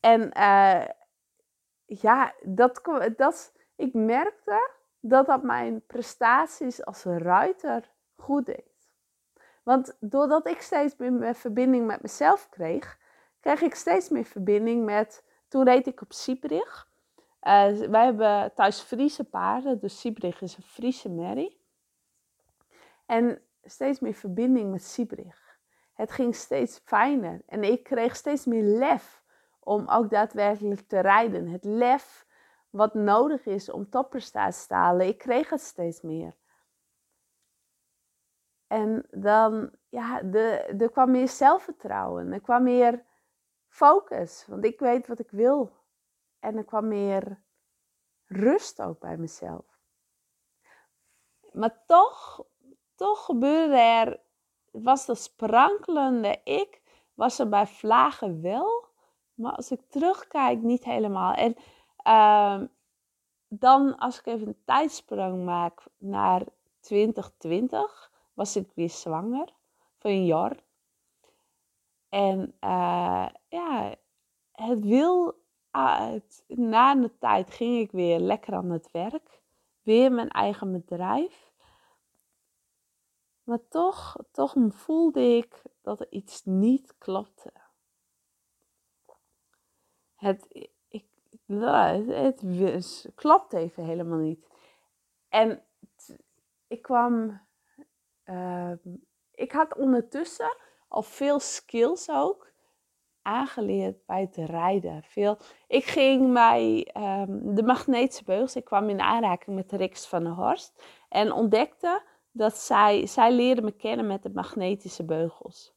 En 0.00 0.30
uh, 0.36 0.84
ja, 1.84 2.34
dat, 2.42 2.80
dat, 3.16 3.52
ik 3.76 3.94
merkte 3.94 4.70
dat 5.00 5.26
dat 5.26 5.42
mijn 5.42 5.86
prestaties 5.86 6.84
als 6.84 7.04
ruiter 7.04 7.90
goed 8.16 8.46
deed. 8.46 8.88
Want 9.62 9.96
doordat 10.00 10.48
ik 10.48 10.60
steeds 10.60 10.96
meer 10.96 11.34
verbinding 11.34 11.86
met 11.86 12.02
mezelf 12.02 12.48
kreeg, 12.48 12.98
kreeg 13.40 13.60
ik 13.60 13.74
steeds 13.74 14.08
meer 14.08 14.24
verbinding 14.24 14.84
met. 14.84 15.24
Toen 15.48 15.64
reed 15.64 15.86
ik 15.86 16.00
op 16.00 16.12
Siebrich. 16.12 16.88
Uh, 17.42 17.78
wij 17.88 18.04
hebben 18.04 18.54
thuis 18.54 18.80
Friese 18.80 19.24
paarden, 19.24 19.80
dus 19.80 20.00
Siebrich 20.00 20.40
is 20.40 20.56
een 20.56 20.62
Friese 20.62 21.08
merrie. 21.08 21.60
En 23.06 23.42
steeds 23.62 24.00
meer 24.00 24.14
verbinding 24.14 24.70
met 24.70 24.84
Siebrich. 24.84 25.58
Het 25.92 26.12
ging 26.12 26.34
steeds 26.34 26.80
fijner 26.84 27.42
en 27.46 27.64
ik 27.64 27.82
kreeg 27.82 28.16
steeds 28.16 28.44
meer 28.44 28.62
lef 28.62 29.22
om 29.66 29.88
ook 29.88 30.10
daadwerkelijk 30.10 30.80
te 30.80 31.00
rijden. 31.00 31.48
Het 31.48 31.64
lef 31.64 32.26
wat 32.70 32.94
nodig 32.94 33.46
is 33.46 33.70
om 33.70 33.90
topprestaties 33.90 34.66
te 34.66 34.74
halen, 34.74 35.06
ik 35.06 35.18
kreeg 35.18 35.50
het 35.50 35.60
steeds 35.60 36.00
meer. 36.00 36.36
En 38.66 39.06
dan, 39.10 39.70
ja, 39.88 40.22
de, 40.22 40.74
er 40.78 40.90
kwam 40.90 41.10
meer 41.10 41.28
zelfvertrouwen. 41.28 42.32
Er 42.32 42.40
kwam 42.40 42.62
meer 42.62 43.04
focus, 43.68 44.44
want 44.46 44.64
ik 44.64 44.78
weet 44.78 45.06
wat 45.06 45.18
ik 45.18 45.30
wil. 45.30 45.72
En 46.38 46.56
er 46.56 46.64
kwam 46.64 46.88
meer 46.88 47.42
rust 48.26 48.82
ook 48.82 48.98
bij 48.98 49.16
mezelf. 49.16 49.78
Maar 51.52 51.84
toch, 51.86 52.44
toch 52.94 53.24
gebeurde 53.24 53.76
er, 53.76 54.20
was 54.70 55.06
de 55.06 55.14
sprankelende 55.14 56.40
ik, 56.44 56.82
was 57.14 57.38
er 57.38 57.48
bij 57.48 57.66
vlagen 57.66 58.42
wel, 58.42 58.86
maar 59.36 59.52
als 59.52 59.70
ik 59.70 59.80
terugkijk, 59.88 60.62
niet 60.62 60.84
helemaal. 60.84 61.32
En 61.32 61.56
uh, 62.06 62.60
dan, 63.48 63.96
als 63.98 64.18
ik 64.18 64.26
even 64.26 64.46
een 64.46 64.62
tijdsprong 64.64 65.44
maak 65.44 65.82
naar 65.98 66.42
2020, 66.80 68.12
was 68.34 68.56
ik 68.56 68.70
weer 68.74 68.90
zwanger 68.90 69.52
van 69.98 70.10
een 70.10 70.26
jaar. 70.26 70.64
En 72.08 72.54
uh, 72.60 73.28
ja, 73.48 73.94
het 74.52 74.80
wil, 74.80 75.34
uh, 75.72 76.12
na 76.46 76.96
een 76.96 77.18
tijd 77.18 77.50
ging 77.50 77.78
ik 77.78 77.90
weer 77.90 78.18
lekker 78.18 78.54
aan 78.54 78.70
het 78.70 78.88
werk. 78.90 79.42
Weer 79.82 80.12
mijn 80.12 80.28
eigen 80.30 80.72
bedrijf. 80.72 81.52
Maar 83.42 83.68
toch, 83.68 84.16
toch 84.32 84.54
voelde 84.68 85.36
ik 85.36 85.62
dat 85.82 86.00
er 86.00 86.06
iets 86.10 86.44
niet 86.44 86.94
klopte. 86.98 87.52
Het, 90.26 90.46
ik, 90.88 91.04
het, 91.46 92.40
het 92.40 93.10
klopt 93.14 93.52
even 93.52 93.84
helemaal 93.84 94.18
niet. 94.18 94.46
En 95.28 95.62
ik 96.66 96.82
kwam. 96.82 97.40
Uh, 98.24 98.72
ik 99.34 99.52
had 99.52 99.76
ondertussen 99.76 100.56
al 100.88 101.02
veel 101.02 101.40
skills 101.40 102.10
ook 102.10 102.52
aangeleerd 103.22 104.06
bij 104.06 104.20
het 104.20 104.36
rijden. 104.36 105.02
Veel, 105.02 105.38
ik 105.66 105.84
ging 105.84 106.32
bij 106.32 106.90
um, 106.96 107.54
de 107.54 107.62
magnetische 107.62 108.24
beugels. 108.24 108.56
Ik 108.56 108.64
kwam 108.64 108.88
in 108.88 109.00
aanraking 109.00 109.56
met 109.56 109.72
Rix 109.72 110.06
van 110.06 110.24
der 110.24 110.32
Horst. 110.32 110.82
En 111.08 111.32
ontdekte 111.32 112.02
dat 112.30 112.56
zij, 112.56 113.06
zij 113.06 113.32
leerde 113.32 113.62
me 113.62 113.72
kennen 113.72 114.06
met 114.06 114.22
de 114.22 114.30
magnetische 114.30 115.04
beugels. 115.04 115.74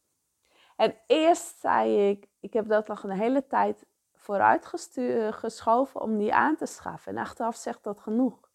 En 0.76 0.96
eerst 1.08 1.60
zei 1.60 2.10
ik, 2.10 2.28
ik 2.40 2.54
heb 2.54 2.68
dat 2.68 2.88
nog 2.88 3.04
een 3.04 3.20
hele 3.20 3.48
tijd 3.48 3.86
vooruitgeschoven 4.20 6.02
om 6.02 6.18
die 6.18 6.34
aan 6.34 6.56
te 6.56 6.66
schaffen. 6.66 7.16
En 7.16 7.22
achteraf 7.22 7.56
zegt 7.56 7.84
dat 7.84 8.00
genoeg. 8.00 8.50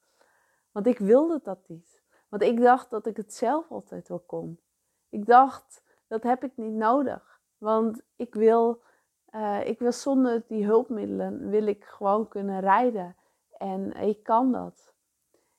Want 0.72 0.86
ik 0.86 0.98
wilde 0.98 1.40
dat 1.42 1.58
niet. 1.66 2.02
Want 2.28 2.42
ik 2.42 2.60
dacht 2.60 2.90
dat 2.90 3.06
ik 3.06 3.16
het 3.16 3.34
zelf 3.34 3.70
altijd 3.70 4.08
wel 4.08 4.18
kon. 4.26 4.60
Ik 5.08 5.26
dacht, 5.26 5.82
dat 6.06 6.22
heb 6.22 6.44
ik 6.44 6.52
niet 6.56 6.72
nodig. 6.72 7.40
Want 7.58 8.02
ik 8.16 8.34
wil, 8.34 8.82
uh, 9.30 9.66
ik 9.66 9.78
wil 9.78 9.92
zonder 9.92 10.44
die 10.48 10.64
hulpmiddelen, 10.64 11.48
wil 11.48 11.66
ik 11.66 11.84
gewoon 11.84 12.28
kunnen 12.28 12.60
rijden. 12.60 13.16
En 13.58 13.92
ik 13.92 14.22
kan 14.22 14.52
dat. 14.52 14.92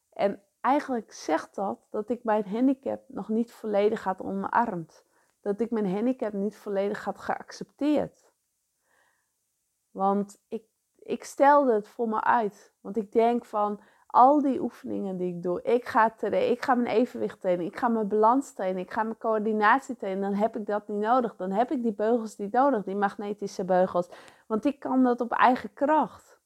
En 0.10 0.42
eigenlijk 0.62 1.14
zegt 1.14 1.56
dat 1.56 1.80
dat 1.90 2.10
ik 2.10 2.24
mijn 2.24 2.48
handicap 2.48 3.02
nog 3.08 3.30
niet 3.30 3.52
volledig 3.52 4.04
had 4.04 4.22
omarmd. 4.22 5.04
Dat 5.42 5.60
ik 5.60 5.72
mijn 5.72 5.92
handicap 5.92 6.34
niet 6.34 6.56
volledig 6.56 7.04
had 7.04 7.20
geaccepteerd. 7.20 8.25
Want 9.96 10.42
ik, 10.48 10.64
ik 10.96 11.24
stelde 11.24 11.74
het 11.74 11.88
voor 11.88 12.10
me 12.10 12.22
uit. 12.22 12.74
Want 12.82 12.98
ik 12.98 13.12
denk 13.12 13.46
van 13.46 13.80
al 14.08 14.42
die 14.42 14.62
oefeningen 14.62 15.18
die 15.18 15.36
ik 15.36 15.44
doe. 15.44 15.62
Ik 15.62 15.86
ga, 15.86 16.10
trainen, 16.10 16.50
ik 16.50 16.62
ga 16.64 16.75
mijn 16.75 16.96
evenwicht 16.96 17.42
trainen. 17.42 17.66
Ik 17.66 17.78
ga 17.78 17.88
mijn 17.88 18.08
balans 18.08 18.54
trainen. 18.54 18.82
Ik 18.82 18.92
ga 18.92 19.04
mijn 19.04 19.18
coördinatie 19.18 19.96
trainen. 19.96 20.32
Dan 20.32 20.40
heb 20.40 20.56
ik 20.56 20.66
dat 20.66 20.88
niet 20.88 21.00
nodig. 21.00 21.36
Dan 21.36 21.52
heb 21.52 21.72
ik 21.72 21.84
die 21.84 21.94
beugels 21.94 22.38
niet 22.38 22.52
nodig. 22.52 22.84
Die 22.84 22.96
magnetische 22.96 23.64
beugels. 23.64 24.10
Want 24.48 24.66
ik 24.66 24.80
kan 24.80 25.04
dat 25.04 25.22
op 25.22 25.32
eigen 25.32 25.74
kracht. 25.74 26.40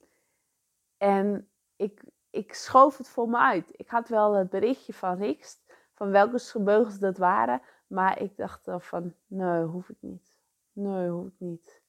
En 0.96 1.50
ik, 1.76 2.02
ik 2.30 2.54
schoof 2.54 2.96
het 2.98 3.08
voor 3.08 3.28
me 3.28 3.38
uit. 3.38 3.72
Ik 3.72 3.88
had 3.88 4.08
wel 4.08 4.32
het 4.32 4.50
berichtje 4.50 4.92
van 4.92 5.16
Rikst. 5.16 5.64
Van 5.94 6.10
welke 6.10 6.60
beugels 6.60 6.98
dat 6.98 7.18
waren. 7.18 7.62
Maar 7.86 8.20
ik 8.20 8.36
dacht 8.36 8.68
van, 8.78 9.14
nee, 9.26 9.62
hoef 9.62 9.88
ik 9.88 9.96
niet 10.00 10.29
nee, 10.72 11.08
hoeft 11.08 11.40
niet. 11.40 11.82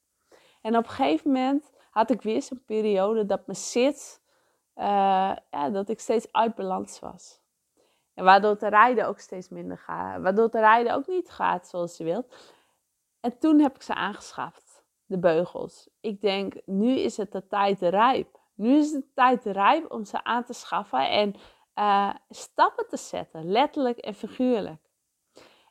En 0.62 0.76
op 0.76 0.84
een 0.84 0.90
gegeven 0.90 1.32
moment 1.32 1.72
had 1.90 2.10
ik 2.10 2.22
weer 2.22 2.42
zo'n 2.42 2.64
periode 2.66 3.26
dat 3.26 3.46
me 3.46 3.54
zit, 3.54 4.22
uh, 4.76 4.84
ja, 5.50 5.70
dat 5.70 5.88
ik 5.88 6.00
steeds 6.00 6.32
uit 6.32 6.54
balans 6.54 6.98
was. 6.98 7.40
En 8.14 8.24
waardoor 8.24 8.50
het 8.50 8.62
rijden 8.62 9.06
ook 9.06 9.18
steeds 9.18 9.48
minder 9.48 9.78
gaat. 9.78 10.22
Waardoor 10.22 10.44
het 10.44 10.54
rijden 10.54 10.94
ook 10.94 11.06
niet 11.06 11.30
gaat 11.30 11.68
zoals 11.68 11.96
je 11.96 12.04
wilt. 12.04 12.34
En 13.20 13.38
toen 13.38 13.60
heb 13.60 13.74
ik 13.74 13.82
ze 13.82 13.94
aangeschaft, 13.94 14.84
de 15.06 15.18
beugels. 15.18 15.88
Ik 16.00 16.20
denk, 16.20 16.54
nu 16.64 16.98
is 16.98 17.16
het 17.16 17.32
de 17.32 17.46
tijd 17.46 17.80
rijp. 17.80 18.40
Nu 18.54 18.76
is 18.76 18.92
het 18.92 19.02
de 19.02 19.12
tijd 19.14 19.44
rijp 19.44 19.90
om 19.90 20.04
ze 20.04 20.24
aan 20.24 20.44
te 20.44 20.52
schaffen 20.52 21.10
en 21.10 21.34
uh, 21.74 22.14
stappen 22.30 22.88
te 22.88 22.96
zetten, 22.96 23.50
letterlijk 23.50 23.98
en 23.98 24.14
figuurlijk. 24.14 24.91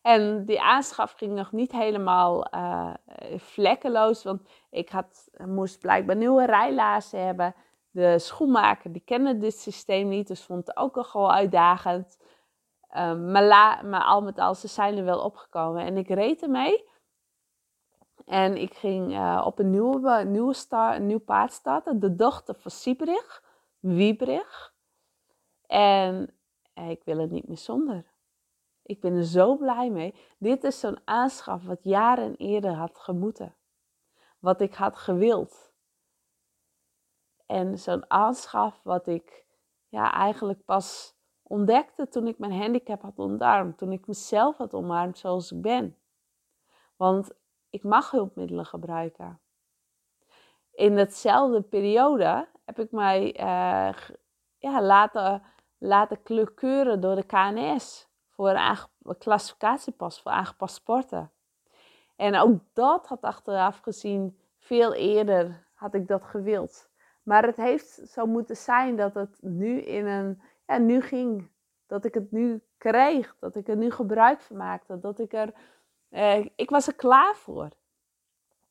En 0.02 0.46
die 0.46 0.62
aanschaf 0.62 1.12
ging 1.12 1.34
nog 1.34 1.52
niet 1.52 1.72
helemaal 1.72 2.56
uh, 2.56 2.94
vlekkeloos, 3.36 4.24
want 4.24 4.50
ik 4.70 4.90
had, 4.90 5.30
moest 5.46 5.80
blijkbaar 5.80 6.16
nieuwe 6.16 6.46
rijlaarzen 6.46 7.26
hebben. 7.26 7.56
De 7.90 8.20
schoenmaker 8.20 8.92
die 8.92 9.02
kende 9.06 9.38
dit 9.38 9.60
systeem 9.60 10.08
niet, 10.08 10.28
dus 10.28 10.44
vond 10.44 10.68
het 10.68 10.78
ook 10.78 10.98
al 10.98 11.04
gewoon 11.04 11.32
uitdagend. 11.32 12.20
Uh, 12.92 13.14
maar, 13.14 13.86
maar 13.86 14.04
al 14.04 14.22
met 14.22 14.40
al, 14.40 14.56
ze 14.56 14.68
zijn 14.68 14.98
er 14.98 15.04
wel 15.04 15.24
opgekomen. 15.24 15.86
En 15.86 15.98
ik 15.98 16.08
reed 16.08 16.42
ermee. 16.42 16.90
En 18.26 18.58
ik 18.58 18.74
ging 18.74 19.12
uh, 19.12 19.42
op 19.46 19.60
een 19.60 19.70
nieuwe, 19.70 20.24
nieuwe 20.24 20.56
een 20.70 21.06
nieuw 21.06 21.20
paard 21.20 21.52
starten. 21.52 22.00
De 22.00 22.16
dochter 22.16 22.56
van 22.56 22.72
Siebrich, 22.72 23.44
Wiebrich. 23.80 24.74
En 25.68 26.38
ik 26.74 27.04
wil 27.04 27.18
het 27.18 27.32
niet 27.32 27.48
meer 27.48 27.58
zonder. 27.58 28.11
Ik 28.92 29.00
ben 29.00 29.16
er 29.16 29.26
zo 29.26 29.58
blij 29.58 29.90
mee. 29.90 30.16
Dit 30.38 30.64
is 30.64 30.80
zo'n 30.80 31.00
aanschaf 31.06 31.66
wat 31.66 31.84
jaren 31.84 32.36
eerder 32.36 32.74
had 32.74 32.98
gemoeten. 32.98 33.56
Wat 34.40 34.62
ik 34.62 34.74
had 34.74 34.98
gewild. 34.98 35.74
En 37.46 37.80
zo'n 37.80 38.12
aanschaf 38.12 38.82
wat 38.84 39.08
ik 39.08 39.46
ja, 39.88 40.14
eigenlijk 40.14 40.66
pas 40.66 41.16
ontdekte 41.44 42.08
toen 42.08 42.28
ik 42.28 42.38
mijn 42.38 42.62
handicap 42.62 43.02
had 43.02 43.18
omarmd. 43.18 43.78
Toen 43.78 43.92
ik 43.92 44.08
mezelf 44.08 44.58
had 44.58 44.74
omarmd 44.74 45.18
zoals 45.18 45.52
ik 45.52 45.62
ben. 45.62 45.98
Want 46.96 47.32
ik 47.70 47.84
mag 47.84 48.12
hulpmiddelen 48.12 48.66
gebruiken. 48.66 49.42
In 50.72 50.98
hetzelfde 50.98 51.62
periode 51.62 52.48
heb 52.66 52.80
ik 52.80 52.92
mij 52.92 53.40
uh, 53.40 53.94
ja, 54.58 54.82
laten, 54.82 55.44
laten 55.78 56.24
keuren 56.54 57.02
door 57.02 57.16
de 57.16 57.24
KNS 57.24 58.10
voor 58.42 58.88
een 59.04 59.18
klassificatiepas 59.18 60.22
voor 60.22 60.32
aangepast 60.32 60.76
sporten. 60.76 61.32
En 62.16 62.36
ook 62.36 62.60
dat 62.74 63.08
had 63.08 63.22
achteraf 63.22 63.80
gezien 63.80 64.38
veel 64.58 64.94
eerder 64.94 65.68
had 65.74 65.94
ik 65.94 66.08
dat 66.08 66.24
gewild. 66.24 66.90
Maar 67.24 67.44
het 67.44 67.56
heeft 67.56 68.02
zo 68.10 68.26
moeten 68.26 68.58
zijn 68.58 68.96
dat 68.96 69.14
het 69.14 69.38
nu 69.42 69.82
in 69.82 70.06
een, 70.06 70.42
ja, 70.68 70.78
nu 70.78 71.02
ging. 71.02 71.50
Dat 71.88 72.06
ik 72.06 72.14
het 72.14 72.32
nu 72.32 72.62
kreeg, 72.78 73.36
dat 73.40 73.56
ik 73.56 73.68
er 73.68 73.78
nu 73.78 73.92
gebruik 73.92 74.42
van 74.42 74.58
maakte, 74.58 75.00
dat 75.00 75.20
ik 75.20 75.34
er, 75.34 75.54
eh, 76.10 76.46
ik 76.56 76.70
was 76.70 76.88
er 76.88 76.96
klaar 76.96 77.36
voor. 77.36 77.70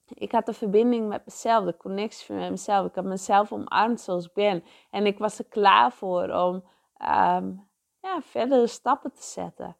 ik 0.07 0.33
had 0.33 0.47
de 0.47 0.53
verbinding 0.53 1.09
met 1.09 1.25
mezelf, 1.25 1.65
de 1.65 1.77
connectie 1.77 2.35
met 2.35 2.50
mezelf. 2.50 2.87
Ik 2.87 2.95
had 2.95 3.05
mezelf 3.05 3.53
omarmd 3.53 4.00
zoals 4.00 4.27
ik 4.27 4.33
ben. 4.33 4.65
En 4.91 5.07
ik 5.07 5.19
was 5.19 5.39
er 5.39 5.45
klaar 5.45 5.93
voor 5.93 6.31
om 6.31 6.65
um, 7.09 7.69
ja, 8.00 8.23
verdere 8.23 8.66
stappen 8.66 9.12
te 9.12 9.23
zetten. 9.23 9.76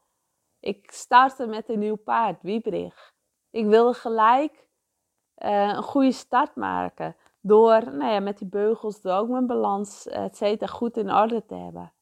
Ik 0.61 0.91
startte 0.91 1.47
met 1.47 1.69
een 1.69 1.79
nieuw 1.79 1.97
paard, 1.97 2.43
Wiebrich. 2.43 3.15
Ik 3.51 3.67
wilde 3.67 3.95
gelijk 3.95 4.69
uh, 5.37 5.69
een 5.69 5.83
goede 5.83 6.13
start 6.13 6.57
maken. 6.57 7.17
Door 7.41 7.95
nou 7.95 8.13
ja, 8.13 8.21
met 8.21 8.39
die 8.39 8.49
beugels, 8.49 9.01
door 9.01 9.13
ook 9.13 9.29
mijn 9.29 9.47
balans, 9.47 10.07
et 10.07 10.71
goed 10.71 10.97
in 10.97 11.13
orde 11.13 11.47
te 11.47 11.55
hebben. 11.55 11.93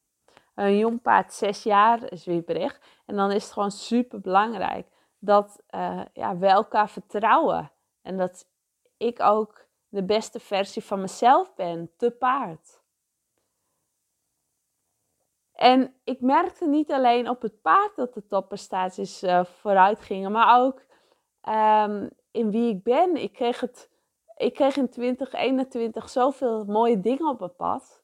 Een 0.55 0.79
jong 0.79 1.03
paard, 1.03 1.33
zes 1.33 1.63
jaar, 1.63 2.13
is 2.13 2.25
Wiebrich. 2.25 2.81
En 3.07 3.17
dan 3.17 3.31
is 3.31 3.43
het 3.43 3.53
gewoon 3.53 3.71
super 3.71 4.21
belangrijk 4.21 4.89
dat 5.19 5.63
uh, 5.71 6.03
ja, 6.13 6.37
we 6.37 6.47
elkaar 6.47 6.89
vertrouwen. 6.89 7.71
En 8.03 8.17
dat 8.17 8.49
ik 8.97 9.21
ook 9.21 9.67
de 9.89 10.05
beste 10.05 10.41
versie 10.41 10.85
van 10.85 11.01
mezelf 11.01 11.55
ben, 11.55 11.91
te 11.97 12.11
paard. 12.11 12.78
En 15.59 15.95
ik 16.05 16.21
merkte 16.21 16.67
niet 16.67 16.93
alleen 16.93 17.29
op 17.29 17.43
het 17.43 17.61
paard 17.61 17.97
dat 17.97 18.15
de 18.15 18.27
topprestaties 18.27 19.23
uh, 19.23 19.45
vooruit 19.45 20.01
gingen, 20.01 20.33
maar 20.33 20.61
ook 20.61 20.83
um, 21.89 22.11
in 22.31 22.51
wie 22.51 22.75
ik 22.75 22.83
ben. 22.83 23.17
Ik 23.17 23.33
kreeg, 23.33 23.61
het, 23.61 23.91
ik 24.37 24.55
kreeg 24.55 24.77
in 24.77 24.89
2021 24.89 26.09
zoveel 26.09 26.65
mooie 26.65 27.01
dingen 27.01 27.29
op 27.29 27.39
mijn 27.39 27.57
pad. 27.57 28.03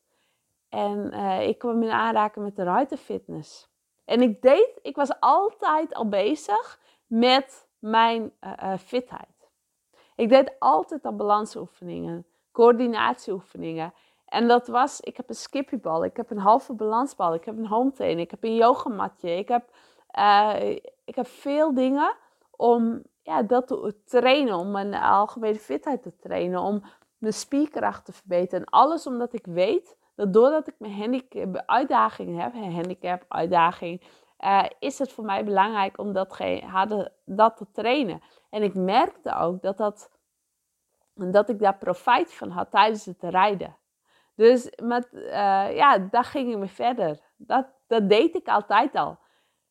En 0.68 1.10
uh, 1.12 1.48
ik 1.48 1.58
kwam 1.58 1.82
in 1.82 1.90
aanraking 1.90 2.44
met 2.44 2.56
de 2.56 2.62
ruiterfitness. 2.62 3.68
En 4.04 4.22
ik 4.22 4.42
deed, 4.42 4.78
ik 4.82 4.96
was 4.96 5.20
altijd 5.20 5.94
al 5.94 6.08
bezig 6.08 6.80
met 7.06 7.68
mijn 7.78 8.32
uh, 8.40 8.76
fitheid. 8.76 9.50
Ik 10.16 10.28
deed 10.28 10.54
altijd 10.58 11.04
al 11.04 11.16
balansoefeningen, 11.16 12.26
coördinatieoefeningen. 12.52 13.94
En 14.24 14.48
dat 14.48 14.66
was, 14.66 15.00
ik 15.00 15.16
heb 15.16 15.28
een 15.28 15.34
skippybal, 15.34 16.04
ik 16.04 16.16
heb 16.16 16.30
een 16.30 16.38
halve 16.38 16.72
balansbal, 16.72 17.34
ik 17.34 17.44
heb 17.44 17.58
een 17.58 17.66
home 17.66 17.92
trainer, 17.92 18.22
ik 18.22 18.30
heb 18.30 18.44
een 18.44 18.54
yogamatje, 18.54 19.30
ik 19.30 19.48
heb, 19.48 19.70
uh, 20.18 20.70
ik 21.04 21.14
heb 21.14 21.26
veel 21.26 21.74
dingen 21.74 22.14
om 22.50 23.02
ja, 23.22 23.42
dat 23.42 23.66
te 23.66 23.94
trainen, 24.04 24.54
om 24.54 24.70
mijn 24.70 24.94
algemene 24.94 25.58
fitheid 25.58 26.02
te 26.02 26.16
trainen, 26.16 26.60
om 26.60 26.82
mijn 27.18 27.32
spierkracht 27.32 28.04
te 28.04 28.12
verbeteren. 28.12 28.60
En 28.60 28.72
alles 28.72 29.06
omdat 29.06 29.32
ik 29.32 29.46
weet 29.46 29.96
dat 30.14 30.32
doordat 30.32 30.68
ik 30.68 30.74
mijn 30.78 30.92
handicap, 30.92 31.62
uitdaging 31.66 32.40
heb, 32.40 32.54
handicap, 32.54 33.24
uitdaging, 33.28 34.02
uh, 34.40 34.64
is 34.78 34.98
het 34.98 35.12
voor 35.12 35.24
mij 35.24 35.44
belangrijk 35.44 35.98
om 35.98 36.12
dat, 36.12 36.38
dat 37.24 37.56
te 37.56 37.66
trainen. 37.72 38.22
En 38.50 38.62
ik 38.62 38.74
merkte 38.74 39.34
ook 39.34 39.62
dat, 39.62 39.76
dat, 39.76 40.10
dat 41.14 41.48
ik 41.48 41.58
daar 41.58 41.76
profijt 41.76 42.34
van 42.34 42.50
had 42.50 42.70
tijdens 42.70 43.04
het 43.04 43.22
rijden. 43.22 43.76
Dus 44.34 44.72
met, 44.82 45.08
uh, 45.12 45.76
ja, 45.76 45.98
daar 45.98 46.24
ging 46.24 46.52
ik 46.52 46.58
mee 46.58 46.68
verder. 46.68 47.20
Dat, 47.36 47.66
dat 47.86 48.08
deed 48.08 48.34
ik 48.34 48.48
altijd 48.48 48.94
al. 48.94 49.18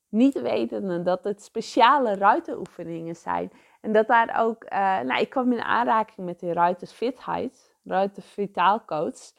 Niet 0.10 0.42
wetende 0.42 1.02
dat 1.02 1.24
het 1.24 1.44
speciale 1.44 2.16
ruiteroefeningen 2.16 3.16
zijn. 3.16 3.52
En 3.82 3.92
dat 3.92 4.08
daar 4.08 4.40
ook, 4.40 4.64
uh, 4.64 5.00
nou, 5.00 5.22
ik 5.22 5.30
kwam 5.30 5.52
in 5.52 5.62
aanraking 5.62 6.26
met 6.26 6.40
die 6.40 6.54
ruitersfitheid, 6.54 7.76
ruiter 7.84 8.24
vitaalcoach. 8.24 9.34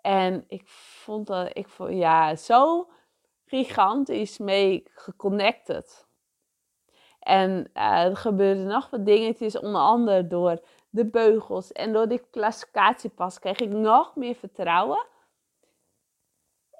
En 0.00 0.44
ik 0.48 0.62
vond 0.66 1.26
dat, 1.26 1.50
ik 1.52 1.68
vond, 1.68 1.90
ja, 1.92 2.36
zo 2.36 2.88
gigantisch 3.44 4.38
mee 4.38 4.82
geconnected. 4.94 6.06
En 7.18 7.70
uh, 7.74 8.04
er 8.04 8.16
gebeurden 8.16 8.66
nog 8.66 8.90
wat 8.90 9.06
dingetjes, 9.06 9.58
onder 9.58 9.80
andere 9.80 10.26
door 10.26 10.60
de 10.94 11.06
beugels 11.06 11.72
en 11.72 11.92
door 11.92 12.08
die 12.08 12.26
klassificatiepas 12.30 13.38
kreeg 13.38 13.58
ik 13.58 13.72
nog 13.72 14.16
meer 14.16 14.34
vertrouwen. 14.34 15.06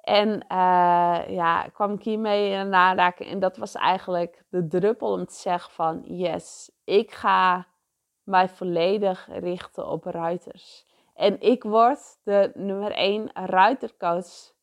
En 0.01 0.29
uh, 0.29 1.23
ja, 1.27 1.67
kwam 1.73 1.93
ik 1.93 2.03
hiermee 2.03 2.51
in 2.51 2.73
aanraking. 2.73 3.29
En 3.29 3.39
dat 3.39 3.57
was 3.57 3.75
eigenlijk 3.75 4.43
de 4.49 4.67
druppel 4.67 5.11
om 5.11 5.25
te 5.25 5.33
zeggen 5.33 5.73
van... 5.73 6.01
Yes, 6.03 6.71
ik 6.83 7.11
ga 7.11 7.67
mij 8.23 8.49
volledig 8.49 9.27
richten 9.31 9.87
op 9.87 10.05
ruiters. 10.05 10.85
En 11.13 11.41
ik 11.41 11.63
word 11.63 12.17
de 12.23 12.51
nummer 12.53 12.91
één 12.91 13.29
ruitercoach 13.33 14.53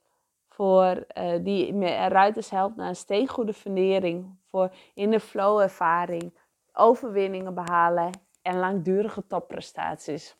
voor, 0.48 1.06
uh, 1.18 1.44
die 1.44 1.86
ruiters 2.08 2.50
helpt 2.50 2.76
naar 2.76 2.88
een 2.88 2.96
steengoede 2.96 3.52
fundering. 3.52 4.38
Voor 4.48 4.74
in 4.94 5.10
de 5.10 5.20
flow 5.20 5.60
ervaring, 5.60 6.38
overwinningen 6.72 7.54
behalen 7.54 8.10
en 8.42 8.58
langdurige 8.58 9.26
topprestaties. 9.26 10.36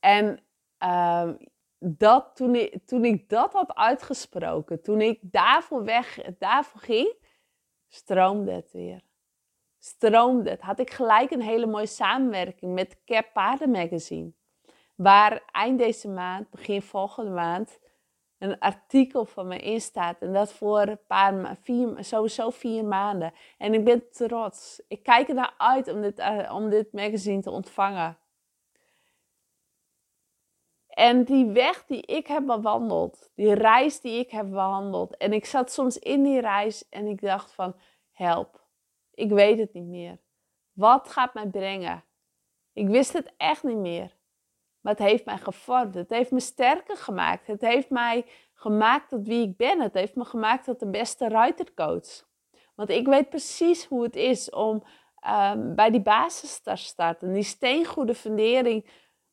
En 0.00 0.40
uh, 0.82 1.30
dat, 1.78 2.36
toen, 2.36 2.54
ik, 2.54 2.86
toen 2.86 3.04
ik 3.04 3.28
dat 3.28 3.52
had 3.52 3.74
uitgesproken, 3.74 4.82
toen 4.82 5.00
ik 5.00 5.18
daarvoor 5.22 5.84
weg, 5.84 6.20
daarvoor 6.38 6.80
ging, 6.80 7.14
stroomde 7.88 8.52
het 8.52 8.72
weer. 8.72 9.02
Stroomde 9.78 10.50
het. 10.50 10.60
Had 10.60 10.78
ik 10.78 10.90
gelijk 10.90 11.30
een 11.30 11.42
hele 11.42 11.66
mooie 11.66 11.86
samenwerking 11.86 12.74
met 12.74 13.04
Cap 13.04 13.32
Paarden 13.32 13.70
Magazine. 13.70 14.32
Waar 14.94 15.42
eind 15.50 15.78
deze 15.78 16.08
maand, 16.08 16.50
begin 16.50 16.82
volgende 16.82 17.30
maand, 17.30 17.78
een 18.38 18.58
artikel 18.58 19.24
van 19.24 19.46
me 19.46 19.58
in 19.58 19.80
staat. 19.80 20.20
En 20.20 20.32
dat 20.32 20.52
voor 20.52 20.80
een 20.80 21.00
paar, 21.06 21.56
vier, 21.62 21.96
sowieso 22.04 22.50
vier 22.50 22.84
maanden. 22.84 23.32
En 23.58 23.74
ik 23.74 23.84
ben 23.84 24.10
trots. 24.10 24.82
Ik 24.88 25.02
kijk 25.02 25.28
er 25.28 25.34
naar 25.34 25.54
uit 25.56 25.88
om 25.88 26.00
dit, 26.00 26.18
uh, 26.18 26.54
om 26.54 26.70
dit 26.70 26.92
magazine 26.92 27.42
te 27.42 27.50
ontvangen. 27.50 28.18
En 30.88 31.24
die 31.24 31.46
weg 31.46 31.84
die 31.86 32.02
ik 32.02 32.26
heb 32.26 32.46
bewandeld, 32.46 33.30
die 33.34 33.54
reis 33.54 34.00
die 34.00 34.18
ik 34.18 34.30
heb 34.30 34.48
bewandeld. 34.48 35.16
En 35.16 35.32
ik 35.32 35.44
zat 35.44 35.72
soms 35.72 35.98
in 35.98 36.22
die 36.22 36.40
reis 36.40 36.88
en 36.88 37.06
ik 37.06 37.20
dacht 37.20 37.52
van, 37.52 37.74
help, 38.12 38.66
ik 39.14 39.30
weet 39.30 39.58
het 39.58 39.72
niet 39.72 39.86
meer. 39.86 40.18
Wat 40.72 41.08
gaat 41.08 41.34
mij 41.34 41.46
brengen? 41.46 42.04
Ik 42.72 42.88
wist 42.88 43.12
het 43.12 43.34
echt 43.36 43.62
niet 43.62 43.76
meer. 43.76 44.17
Het 44.88 44.98
heeft 44.98 45.24
mij 45.24 45.38
gevormd. 45.38 45.94
Het 45.94 46.10
heeft 46.10 46.30
me 46.30 46.40
sterker 46.40 46.96
gemaakt. 46.96 47.46
Het 47.46 47.60
heeft 47.60 47.90
mij 47.90 48.24
gemaakt 48.54 49.08
tot 49.08 49.26
wie 49.26 49.48
ik 49.48 49.56
ben. 49.56 49.80
Het 49.80 49.94
heeft 49.94 50.14
me 50.14 50.24
gemaakt 50.24 50.64
tot 50.64 50.80
de 50.80 50.90
beste 50.90 51.28
ruitercoach. 51.28 52.26
Want 52.74 52.90
ik 52.90 53.06
weet 53.06 53.28
precies 53.28 53.84
hoe 53.84 54.02
het 54.02 54.16
is 54.16 54.50
om 54.50 54.82
um, 55.28 55.74
bij 55.74 55.90
die 55.90 56.00
basis 56.00 56.60
te 56.60 56.76
starten. 56.76 57.32
Die 57.32 57.42
steengoede 57.42 58.14
fundering 58.14 58.90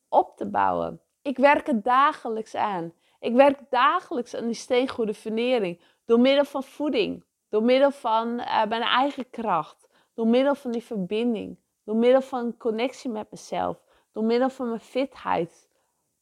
op 0.08 0.36
te 0.36 0.46
bouwen. 0.46 1.00
Ik 1.22 1.36
werk 1.36 1.66
het 1.66 1.84
dagelijks 1.84 2.54
aan. 2.54 2.92
Ik 3.20 3.34
werk 3.34 3.58
dagelijks 3.70 4.34
aan 4.34 4.46
die 4.46 4.54
steengoede 4.54 5.14
fundering. 5.14 5.80
Door 6.04 6.20
middel 6.20 6.44
van 6.44 6.62
voeding. 6.62 7.24
Door 7.48 7.62
middel 7.62 7.90
van 7.90 8.28
uh, 8.28 8.64
mijn 8.64 8.82
eigen 8.82 9.30
kracht. 9.30 9.88
Door 10.14 10.26
middel 10.26 10.54
van 10.54 10.70
die 10.70 10.84
verbinding. 10.84 11.58
Door 11.84 11.96
middel 11.96 12.22
van 12.22 12.56
connectie 12.56 13.10
met 13.10 13.30
mezelf 13.30 13.84
door 14.16 14.24
middel 14.24 14.50
van 14.50 14.68
mijn 14.68 14.80
fitheid. 14.80 15.68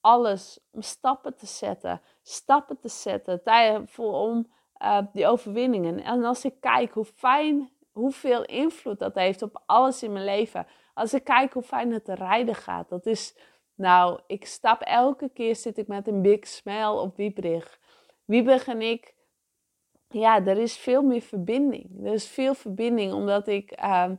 Alles 0.01 0.61
om 0.71 0.83
stappen 0.83 1.37
te 1.37 1.47
zetten. 1.47 2.01
Stappen 2.23 2.79
te 2.79 2.89
zetten 2.89 3.41
voor, 3.89 4.13
om 4.13 4.47
uh, 4.83 4.99
die 5.13 5.27
overwinningen. 5.27 6.03
En 6.03 6.25
als 6.25 6.45
ik 6.45 6.55
kijk 6.61 6.93
hoe 6.93 7.05
fijn, 7.05 7.71
hoeveel 7.93 8.45
invloed 8.45 8.99
dat 8.99 9.15
heeft 9.15 9.43
op 9.43 9.63
alles 9.67 10.03
in 10.03 10.13
mijn 10.13 10.25
leven. 10.25 10.67
Als 10.95 11.15
ik 11.15 11.25
kijk 11.25 11.53
hoe 11.53 11.63
fijn 11.63 11.93
het 11.93 12.09
rijden 12.09 12.55
gaat. 12.55 12.89
Dat 12.89 13.07
is, 13.07 13.37
nou, 13.75 14.21
ik 14.27 14.47
stap 14.47 14.81
elke 14.81 15.29
keer 15.29 15.57
zit 15.57 15.79
ik 15.79 15.87
met 15.87 16.09
een 16.09 16.23
big 16.23 16.47
smile 16.47 17.01
op 17.01 17.17
Wiebrig. 17.17 17.79
Wiebrig 18.25 18.67
en 18.67 18.83
ik, 18.83 19.15
ja, 20.09 20.47
er 20.47 20.59
is 20.59 20.77
veel 20.77 21.03
meer 21.03 21.23
verbinding. 21.23 22.07
Er 22.07 22.13
is 22.13 22.29
veel 22.29 22.55
verbinding 22.55 23.13
omdat 23.13 23.49
ik, 23.49 23.81
uh, 23.85 24.11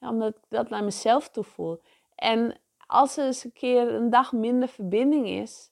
omdat 0.00 0.28
ik 0.36 0.42
dat 0.48 0.68
naar 0.68 0.84
mezelf 0.84 1.28
toe 1.28 1.44
voel. 1.44 1.80
En 2.14 2.60
als 2.92 3.16
er 3.16 3.26
eens 3.26 3.44
een 3.44 3.52
keer 3.52 3.94
een 3.94 4.10
dag 4.10 4.32
minder 4.32 4.68
verbinding 4.68 5.28
is, 5.28 5.70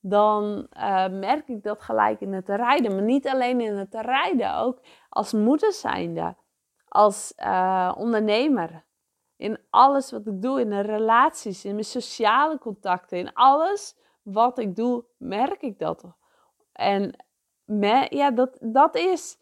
dan 0.00 0.66
uh, 0.76 1.08
merk 1.08 1.48
ik 1.48 1.62
dat 1.62 1.82
gelijk 1.82 2.20
in 2.20 2.32
het 2.32 2.48
rijden. 2.48 2.94
Maar 2.94 3.02
niet 3.02 3.28
alleen 3.28 3.60
in 3.60 3.76
het 3.76 3.94
rijden, 3.94 4.54
ook 4.54 4.80
als 5.08 5.32
moeder 5.32 5.72
zijnde, 5.72 6.36
als 6.88 7.32
uh, 7.36 7.92
ondernemer. 7.96 8.84
In 9.36 9.58
alles 9.70 10.10
wat 10.10 10.26
ik 10.26 10.42
doe, 10.42 10.60
in 10.60 10.70
de 10.70 10.80
relaties, 10.80 11.64
in 11.64 11.72
mijn 11.72 11.84
sociale 11.84 12.58
contacten, 12.58 13.18
in 13.18 13.32
alles 13.32 13.96
wat 14.22 14.58
ik 14.58 14.76
doe, 14.76 15.04
merk 15.16 15.62
ik 15.62 15.78
dat. 15.78 16.04
En 16.72 17.24
ja, 18.10 18.30
dat, 18.30 18.58
dat 18.60 18.96
is, 18.96 19.38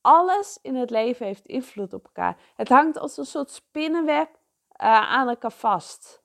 alles 0.00 0.58
in 0.62 0.74
het 0.74 0.90
leven 0.90 1.26
heeft 1.26 1.46
invloed 1.46 1.92
op 1.92 2.04
elkaar. 2.04 2.36
Het 2.56 2.68
hangt 2.68 2.98
als 2.98 3.16
een 3.16 3.24
soort 3.24 3.50
spinnenweb 3.50 4.28
uh, 4.28 5.10
aan 5.10 5.28
elkaar 5.28 5.52
vast 5.52 6.21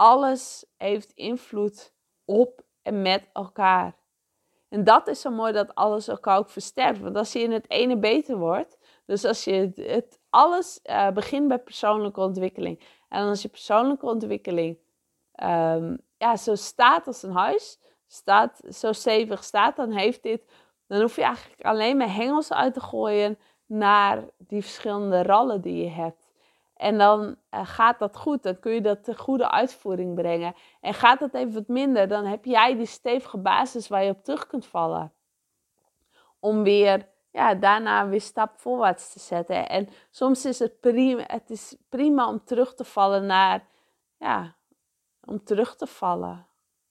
alles 0.00 0.64
heeft 0.76 1.12
invloed 1.12 1.92
op 2.24 2.62
en 2.82 3.02
met 3.02 3.28
elkaar. 3.32 3.96
En 4.68 4.84
dat 4.84 5.08
is 5.08 5.20
zo 5.20 5.30
mooi 5.30 5.52
dat 5.52 5.74
alles 5.74 6.08
elkaar 6.08 6.38
ook 6.38 6.50
versterkt. 6.50 7.00
Want 7.00 7.16
als 7.16 7.32
je 7.32 7.38
in 7.40 7.52
het 7.52 7.70
ene 7.70 7.98
beter 7.98 8.36
wordt, 8.36 8.78
Dus 9.06 9.24
als 9.24 9.44
je 9.44 9.72
het, 9.74 10.20
alles 10.30 10.80
uh, 10.82 11.10
begint 11.10 11.48
bij 11.48 11.58
persoonlijke 11.58 12.20
ontwikkeling. 12.20 12.80
En 13.08 13.28
als 13.28 13.42
je 13.42 13.48
persoonlijke 13.48 14.06
ontwikkeling 14.06 14.78
um, 15.42 15.98
ja, 16.16 16.36
zo 16.36 16.54
staat 16.54 17.06
als 17.06 17.22
een 17.22 17.36
huis, 17.36 17.78
staat, 18.06 18.60
zo 18.70 18.92
stevig 18.92 19.44
staat, 19.44 19.76
dan 19.76 19.90
heeft 19.90 20.22
dit, 20.22 20.44
dan 20.86 21.00
hoef 21.00 21.16
je 21.16 21.22
eigenlijk 21.22 21.62
alleen 21.62 21.96
maar 21.96 22.14
hengels 22.14 22.52
uit 22.52 22.74
te 22.74 22.80
gooien 22.80 23.38
naar 23.66 24.24
die 24.38 24.62
verschillende 24.62 25.22
rallen 25.22 25.60
die 25.60 25.82
je 25.82 25.90
hebt. 25.90 26.29
En 26.80 26.98
dan 26.98 27.36
uh, 27.50 27.60
gaat 27.66 27.98
dat 27.98 28.16
goed, 28.16 28.42
dan 28.42 28.58
kun 28.58 28.72
je 28.72 28.80
dat 28.80 29.04
de 29.04 29.16
goede 29.16 29.50
uitvoering 29.50 30.14
brengen. 30.14 30.54
En 30.80 30.94
gaat 30.94 31.18
dat 31.18 31.34
even 31.34 31.52
wat 31.52 31.68
minder, 31.68 32.08
dan 32.08 32.24
heb 32.24 32.44
jij 32.44 32.76
die 32.76 32.86
stevige 32.86 33.38
basis 33.38 33.88
waar 33.88 34.04
je 34.04 34.10
op 34.10 34.24
terug 34.24 34.46
kunt 34.46 34.66
vallen. 34.66 35.12
Om 36.38 36.62
weer, 36.62 37.08
ja, 37.30 37.54
daarna 37.54 38.08
weer 38.08 38.20
stap 38.20 38.60
voorwaarts 38.60 39.12
te 39.12 39.18
zetten. 39.18 39.68
En 39.68 39.88
soms 40.10 40.44
is 40.44 40.58
het 40.58 40.80
prima, 40.80 41.24
het 41.26 41.50
is 41.50 41.76
prima 41.88 42.28
om 42.28 42.44
terug 42.44 42.74
te 42.74 42.84
vallen 42.84 43.26
naar, 43.26 43.66
ja, 44.18 44.54
om 45.24 45.44
terug 45.44 45.76
te 45.76 45.86
vallen. 45.86 46.46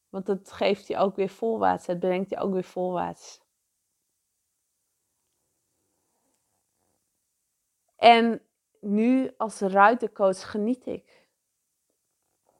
Want 0.10 0.28
het 0.28 0.52
geeft 0.52 0.88
je 0.88 0.97
ook 0.97 1.15
weer 1.15 1.30
voorwaarts, 1.30 1.88
het 1.88 1.99
brengt 1.99 2.30
je 2.30 2.38
ook 2.38 2.54
weer 2.54 2.63
voorwaarts. 2.63 3.41
En 7.95 8.41
nu 8.80 9.32
als 9.38 9.60
ruitercoach 9.60 10.52
geniet 10.52 10.86
ik. 10.86 11.28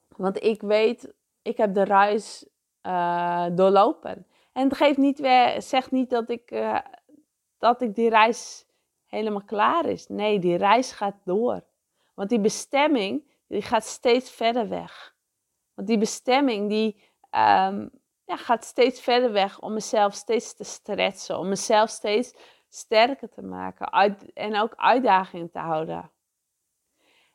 Want 0.08 0.44
ik 0.44 0.62
weet, 0.62 1.14
ik 1.42 1.58
heb 1.58 1.74
de 1.74 1.84
reis 1.84 2.46
uh, 2.84 3.46
doorlopen. 3.52 4.28
En 4.52 4.64
het 4.64 4.78
geeft 4.78 4.98
niet 4.98 5.20
weer, 5.20 5.62
zegt 5.62 5.92
niet 5.92 6.10
dat 6.10 6.30
ik, 6.30 6.52
uh, 6.52 6.80
dat 7.58 7.82
ik 7.82 7.96
die 7.96 8.10
reis 8.10 8.66
helemaal 9.06 9.44
klaar 9.44 9.86
is. 9.86 10.08
Nee, 10.08 10.40
die 10.40 10.58
reis 10.58 10.92
gaat 10.92 11.16
door. 11.24 11.64
Want 12.14 12.30
die 12.30 12.40
bestemming, 12.40 13.24
die 13.48 13.62
gaat 13.62 13.86
steeds 13.86 14.32
verder 14.32 14.70
weg. 14.70 15.16
Want 15.74 15.88
die 15.88 15.98
bestemming, 15.98 16.70
die 16.70 16.96
um, 17.32 17.90
ja, 18.26 18.38
gaat 18.38 18.66
steeds 18.66 19.02
verder 19.02 19.32
weg 19.32 19.60
om 19.60 19.74
mezelf 19.74 20.14
steeds 20.14 20.54
te 20.54 20.64
stretchen. 20.64 21.38
Om 21.38 21.50
mezelf 21.50 21.90
steeds 21.90 22.34
sterker 22.70 23.30
te 23.30 23.42
maken 23.42 24.18
en 24.34 24.56
ook 24.56 24.74
uitdagingen 24.76 25.50
te 25.50 25.60
houden. 25.60 26.12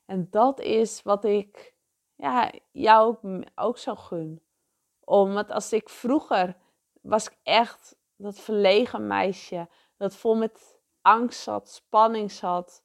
En 0.05 0.29
dat 0.31 0.61
is 0.61 1.03
wat 1.03 1.25
ik 1.25 1.75
ja, 2.15 2.53
jou 2.71 3.17
ook, 3.23 3.45
ook 3.55 3.79
zo 3.79 3.95
gun. 3.95 4.43
Omdat 5.05 5.51
als 5.51 5.73
ik 5.73 5.89
vroeger 5.89 6.57
was 7.01 7.27
ik 7.27 7.39
echt 7.43 7.97
dat 8.17 8.41
verlegen 8.41 9.07
meisje. 9.07 9.69
Dat 9.97 10.17
vol 10.17 10.37
met 10.37 10.79
angst 11.01 11.41
zat, 11.41 11.69
spanning 11.69 12.33
zat. 12.33 12.83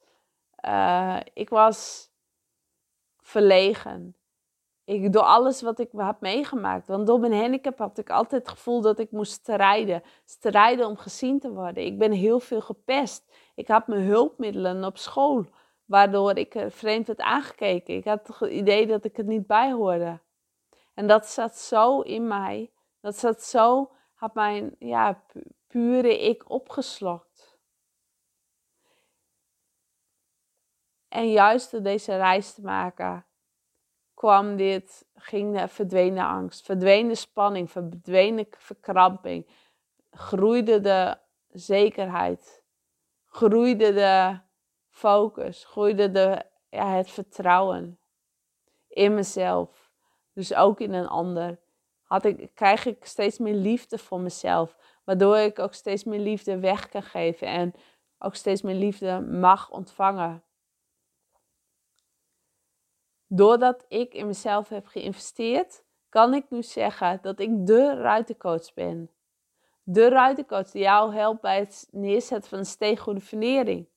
Uh, 0.64 1.20
ik 1.32 1.48
was 1.48 2.10
verlegen. 3.20 4.16
Ik, 4.90 5.12
door 5.12 5.22
alles 5.22 5.62
wat 5.62 5.78
ik 5.78 5.88
heb 5.96 6.20
meegemaakt. 6.20 6.86
Want 6.86 7.06
door 7.06 7.20
mijn 7.20 7.32
handicap 7.32 7.78
had 7.78 7.98
ik 7.98 8.10
altijd 8.10 8.42
het 8.42 8.50
gevoel 8.50 8.80
dat 8.80 8.98
ik 8.98 9.10
moest 9.10 9.32
strijden. 9.32 10.02
Strijden 10.24 10.86
om 10.86 10.96
gezien 10.96 11.38
te 11.38 11.52
worden. 11.52 11.84
Ik 11.84 11.98
ben 11.98 12.12
heel 12.12 12.40
veel 12.40 12.60
gepest. 12.60 13.32
Ik 13.54 13.68
had 13.68 13.86
mijn 13.86 14.02
hulpmiddelen 14.02 14.84
op 14.84 14.98
school. 14.98 15.44
Waardoor 15.84 16.36
ik 16.36 16.64
vreemd 16.68 17.06
werd 17.06 17.20
aangekeken. 17.20 17.94
Ik 17.94 18.04
had 18.04 18.26
het 18.26 18.50
idee 18.50 18.86
dat 18.86 19.04
ik 19.04 19.16
het 19.16 19.26
niet 19.26 19.46
bij 19.46 19.72
hoorde. 19.72 20.20
En 20.94 21.06
dat 21.06 21.26
zat 21.26 21.58
zo 21.58 22.00
in 22.00 22.26
mij. 22.26 22.70
Dat 23.00 23.16
zat 23.16 23.42
zo, 23.42 23.90
had 24.14 24.34
mijn 24.34 24.76
ja, 24.78 25.22
pure 25.66 26.18
ik 26.18 26.50
opgeslokt. 26.50 27.58
En 31.08 31.30
juist 31.30 31.70
door 31.70 31.82
deze 31.82 32.16
reis 32.16 32.54
te 32.54 32.62
maken, 32.62 33.24
kwam 34.20 34.56
dit, 34.56 35.06
ging 35.14 35.58
de 35.58 35.68
verdwenen 35.68 36.24
angst, 36.24 36.64
verdwenen 36.64 37.16
spanning, 37.16 37.70
verdwenen 37.70 38.46
verkramping, 38.50 39.46
groeide 40.10 40.80
de 40.80 41.16
zekerheid, 41.48 42.62
groeide 43.26 43.92
de 43.92 44.38
focus, 44.88 45.64
groeide 45.64 46.10
de, 46.10 46.42
ja, 46.70 46.94
het 46.94 47.10
vertrouwen 47.10 47.98
in 48.88 49.14
mezelf, 49.14 49.90
dus 50.32 50.54
ook 50.54 50.80
in 50.80 50.92
een 50.92 51.08
ander. 51.08 51.58
Had 52.02 52.24
ik, 52.24 52.50
krijg 52.54 52.86
ik 52.86 53.04
steeds 53.04 53.38
meer 53.38 53.54
liefde 53.54 53.98
voor 53.98 54.20
mezelf, 54.20 54.76
waardoor 55.04 55.36
ik 55.36 55.58
ook 55.58 55.74
steeds 55.74 56.04
meer 56.04 56.20
liefde 56.20 56.58
weg 56.58 56.88
kan 56.88 57.02
geven 57.02 57.46
en 57.46 57.74
ook 58.18 58.34
steeds 58.34 58.62
meer 58.62 58.74
liefde 58.74 59.20
mag 59.20 59.70
ontvangen 59.70 60.42
doordat 63.32 63.84
ik 63.88 64.14
in 64.14 64.26
mezelf 64.26 64.68
heb 64.68 64.86
geïnvesteerd, 64.86 65.84
kan 66.08 66.34
ik 66.34 66.44
nu 66.48 66.62
zeggen 66.62 67.18
dat 67.22 67.40
ik 67.40 67.66
de 67.66 67.94
ruitencoach 67.94 68.74
ben. 68.74 69.10
De 69.82 70.08
ruitencoach 70.08 70.70
die 70.70 70.82
jou 70.82 71.14
helpt 71.14 71.40
bij 71.40 71.58
het 71.58 71.88
neerzetten 71.90 72.50
van 72.50 72.58
een 72.58 72.66
steeggoede 72.66 73.20
vernering. 73.20 73.88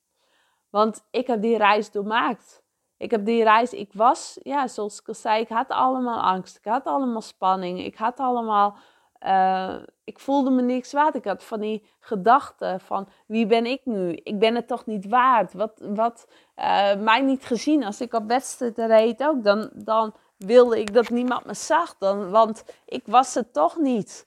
Want 0.70 1.06
ik 1.12 1.28
heb 1.28 1.42
die 1.42 1.58
reis 1.58 1.92
doormaakt. 1.92 2.64
Ik 2.98 3.12
heb 3.12 3.26
die 3.26 3.44
reis, 3.44 3.74
ik 3.74 3.94
was, 3.94 4.40
ja, 4.42 4.68
zoals 4.68 5.00
ik 5.00 5.08
al 5.08 5.14
zei, 5.14 5.42
ik 5.42 5.50
had 5.50 5.70
allemaal 5.70 6.22
angst. 6.22 6.58
Ik 6.58 6.66
had 6.66 6.86
allemaal 6.86 7.22
spanning. 7.22 7.84
Ik 7.86 7.96
had 7.96 8.20
allemaal 8.20 8.78
uh, 9.20 9.76
ik 10.04 10.20
voelde 10.20 10.50
me 10.50 10.62
niks 10.62 10.92
waard. 10.92 11.16
Ik 11.16 11.26
had 11.26 11.44
van 11.44 11.60
die 11.60 11.84
gedachten 12.00 12.80
van 12.80 13.08
wie 13.26 13.46
ben 13.46 13.66
ik 13.66 13.82
nu? 13.84 14.12
Ik 14.12 14.40
ben 14.40 14.56
het 14.56 14.68
toch 14.68 14.86
niet 14.86 15.08
waard. 15.08 15.54
Wat, 15.54 15.72
wat 15.82 16.28
uh, 16.56 16.96
mij 16.96 17.22
niet 17.22 17.46
gezien 17.46 17.84
als 17.84 18.02
ik 18.02 18.14
op 18.14 18.28
wedstrijd 18.28 18.78
reed 18.78 19.24
ook. 19.24 19.44
Dan, 19.44 19.70
dan 19.74 20.16
wilde 20.38 20.80
ik 20.80 20.94
dat 20.94 21.10
niemand 21.10 21.46
me 21.46 21.54
zag. 21.54 21.98
Dan, 21.98 22.30
want 22.30 22.64
ik 22.86 23.04
was 23.06 23.34
het 23.34 23.54
toch 23.54 23.78
niet. 23.78 24.26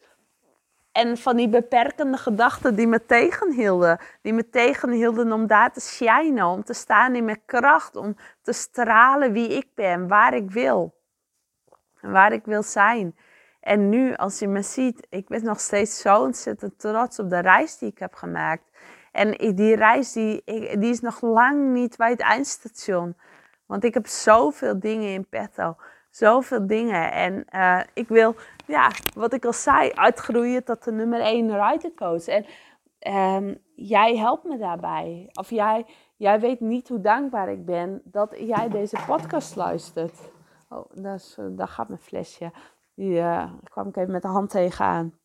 En 0.93 1.17
van 1.17 1.37
die 1.37 1.49
beperkende 1.49 2.17
gedachten 2.17 2.75
die 2.75 2.87
me 2.87 3.07
tegenhielden. 3.07 3.99
Die 4.23 4.33
me 4.33 4.49
tegenhielden 4.49 5.33
om 5.33 5.47
daar 5.47 5.73
te 5.73 5.81
shinen. 5.81 6.47
Om 6.47 6.65
te 6.65 6.75
staan 6.75 7.15
in 7.15 7.25
mijn 7.25 7.43
kracht. 7.47 7.97
Om 7.97 8.17
te 8.43 8.53
stralen 8.53 9.33
wie 9.33 9.49
ik 9.49 9.69
ben. 9.75 10.09
Waar 10.09 10.35
ik 10.35 10.51
wil. 10.51 10.95
En 12.01 12.13
waar 12.13 12.33
ik 12.33 12.45
wil 12.45 12.63
zijn. 12.63 13.17
En 13.67 13.89
nu, 13.89 14.15
als 14.15 14.39
je 14.39 14.49
me 14.49 14.63
ziet, 14.63 15.07
ik 15.11 15.29
ben 15.29 15.45
nog 15.45 15.61
steeds 15.61 16.01
zo 16.01 16.23
ontzettend 16.23 16.79
trots 16.79 17.19
op 17.19 17.31
de 17.31 17.39
reis 17.39 17.79
die 17.79 17.91
ik 17.91 17.99
heb 17.99 18.15
gemaakt. 18.15 18.71
En 19.13 19.55
die 19.55 19.77
reis 19.77 20.13
die, 20.13 20.43
die 20.79 20.91
is 20.91 21.01
nog 21.01 21.21
lang 21.21 21.73
niet 21.73 21.97
bij 21.97 22.11
het 22.11 22.21
eindstation. 22.21 23.17
Want 23.67 23.85
ik 23.85 23.95
heb 23.95 24.07
zoveel 24.07 24.81
dingen 24.81 25.13
in 25.13 25.29
petto. 25.29 25.77
Zoveel 26.11 26.67
dingen. 26.67 27.13
En 27.13 27.45
uh, 27.55 27.81
ik 27.95 28.09
wil, 28.09 28.35
ja, 28.67 28.91
wat 29.15 29.33
ik 29.33 29.45
al 29.45 29.53
zei, 29.53 29.93
uitgroeien 29.93 30.65
tot 30.65 30.85
de 30.85 30.93
nummer 30.93 31.21
1 31.21 31.71
ridercoach. 31.71 32.27
En 32.27 32.47
um, 33.45 33.59
jij 33.75 34.17
helpt 34.17 34.45
me 34.45 34.59
daarbij. 34.59 35.29
Of 35.33 35.51
jij, 35.51 35.87
jij 36.17 36.41
weet 36.41 36.61
niet 36.61 36.89
hoe 36.89 37.01
dankbaar 37.01 37.49
ik 37.49 37.65
ben 37.65 38.01
dat 38.05 38.37
jij 38.39 38.69
deze 38.69 38.99
podcast 39.07 39.57
luistert. 39.57 40.35
Oh, 40.69 41.15
is, 41.15 41.37
daar 41.51 41.69
gaat 41.69 41.89
mijn 41.89 42.01
flesje. 42.01 42.51
Die 42.97 43.13
uh, 43.13 43.53
kwam 43.65 43.89
ik 43.89 43.97
even 43.97 44.13
met 44.13 44.23
de 44.23 44.29
hand 44.29 44.51
tegenaan. 44.51 45.19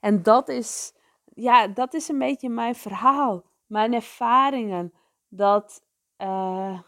En 0.00 0.22
dat 0.22 0.48
is, 0.48 0.92
ja, 1.24 1.66
dat 1.66 1.94
is 1.94 2.08
een 2.08 2.18
beetje 2.18 2.48
mijn 2.48 2.74
verhaal. 2.74 3.42
Mijn 3.66 3.94
ervaringen. 3.94 4.92
Dat 5.28 5.82
uh, 6.18 6.78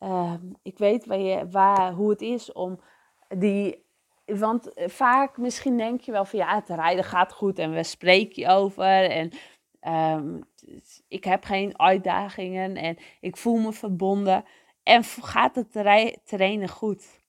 uh, 0.00 0.34
ik 0.62 0.78
weet 0.78 1.06
waar 1.06 1.18
je, 1.18 1.48
waar, 1.48 1.92
hoe 1.92 2.10
het 2.10 2.20
is 2.20 2.52
om 2.52 2.80
die. 3.28 3.88
Want 4.24 4.70
vaak 4.74 5.38
misschien 5.38 5.76
denk 5.76 6.00
je 6.00 6.12
wel 6.12 6.24
van 6.24 6.38
ja, 6.38 6.54
het 6.54 6.68
rijden 6.68 7.04
gaat 7.04 7.32
goed 7.32 7.58
en 7.58 7.72
we 7.72 7.82
spreken 7.82 8.42
je 8.42 8.48
over. 8.48 9.10
En 9.10 9.30
um, 10.16 10.44
ik 11.08 11.24
heb 11.24 11.44
geen 11.44 11.78
uitdagingen 11.78 12.76
en 12.76 12.96
ik 13.20 13.36
voel 13.36 13.56
me 13.56 13.72
verbonden. 13.72 14.44
En 14.82 15.04
gaat 15.04 15.54
het 15.54 15.72
trainen 16.24 16.68
goed? 16.68 17.19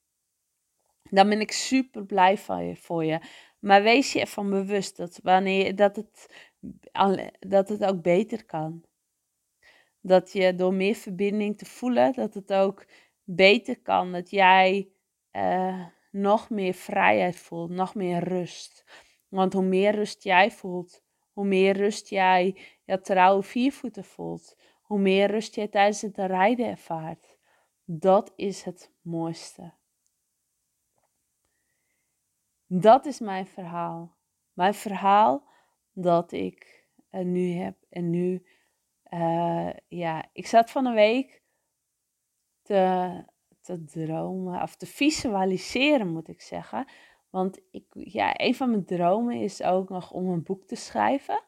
Dan 1.12 1.30
ben 1.30 1.39
ik 1.39 1.52
super 1.52 2.06
blij 2.06 2.38
je, 2.47 2.76
voor 2.76 3.06
je. 3.06 3.19
Maar 3.60 3.84
wees 3.84 4.13
je 4.13 4.19
ervan 4.19 4.50
bewust 4.50 4.97
dat, 4.97 5.19
wanneer, 5.24 5.76
dat, 5.76 5.95
het, 5.95 6.47
dat 7.39 7.69
het 7.69 7.86
ook 7.86 8.02
beter 8.02 8.45
kan. 8.45 8.84
Dat 10.02 10.32
je 10.32 10.56
door 10.56 10.74
meer 10.74 10.95
verbinding 10.95 11.58
te 11.58 11.65
voelen, 11.65 12.13
dat 12.13 12.34
het 12.34 12.54
ook 12.54 12.86
beter 13.24 13.80
kan. 13.82 14.12
Dat 14.12 14.30
jij 14.30 14.89
uh, 15.32 15.86
nog 16.12 16.50
meer 16.50 16.74
vrijheid 16.74 17.36
voelt, 17.36 17.69
nog 17.69 17.95
meer 17.95 18.24
rust. 18.24 18.86
Want 19.28 19.54
hoe 19.54 19.63
meer 19.63 19.95
rust 19.95 20.24
jij 20.24 20.52
voelt, 20.52 21.04
hoe 21.32 21.45
meer 21.45 21.78
rust 21.78 22.10
jij 22.10 22.58
je 22.84 23.02
trouwe 23.02 23.43
viervoeten 23.43 24.04
voelt, 24.04 24.56
hoe 24.82 25.00
meer 25.00 25.32
rust 25.32 25.56
jij 25.56 25.67
tijdens 25.67 26.02
het 26.02 26.17
rijden 26.17 26.65
ervaart. 26.65 27.38
Dat 27.86 28.34
is 28.36 28.63
het 28.63 28.91
mooiste. 29.02 29.74
Dat 32.73 33.05
is 33.05 33.19
mijn 33.19 33.47
verhaal. 33.47 34.15
Mijn 34.53 34.73
verhaal 34.73 35.43
dat 35.93 36.31
ik 36.31 36.88
uh, 37.12 37.21
nu 37.21 37.51
heb. 37.51 37.77
En 37.89 38.10
nu, 38.10 38.45
uh, 39.13 39.69
ja, 39.88 40.29
ik 40.34 40.47
zat 40.47 40.71
van 40.71 40.86
een 40.86 40.93
week 40.93 41.43
te, 42.62 43.23
te 43.62 43.84
dromen, 43.84 44.62
of 44.62 44.75
te 44.75 44.86
visualiseren 44.86 46.07
moet 46.07 46.27
ik 46.27 46.41
zeggen. 46.41 46.88
Want 47.29 47.62
ik, 47.71 47.86
ja, 47.93 48.34
een 48.39 48.55
van 48.55 48.69
mijn 48.69 48.86
dromen 48.86 49.36
is 49.36 49.63
ook 49.63 49.89
nog 49.89 50.12
om 50.12 50.29
een 50.29 50.43
boek 50.43 50.65
te 50.65 50.75
schrijven. 50.75 51.43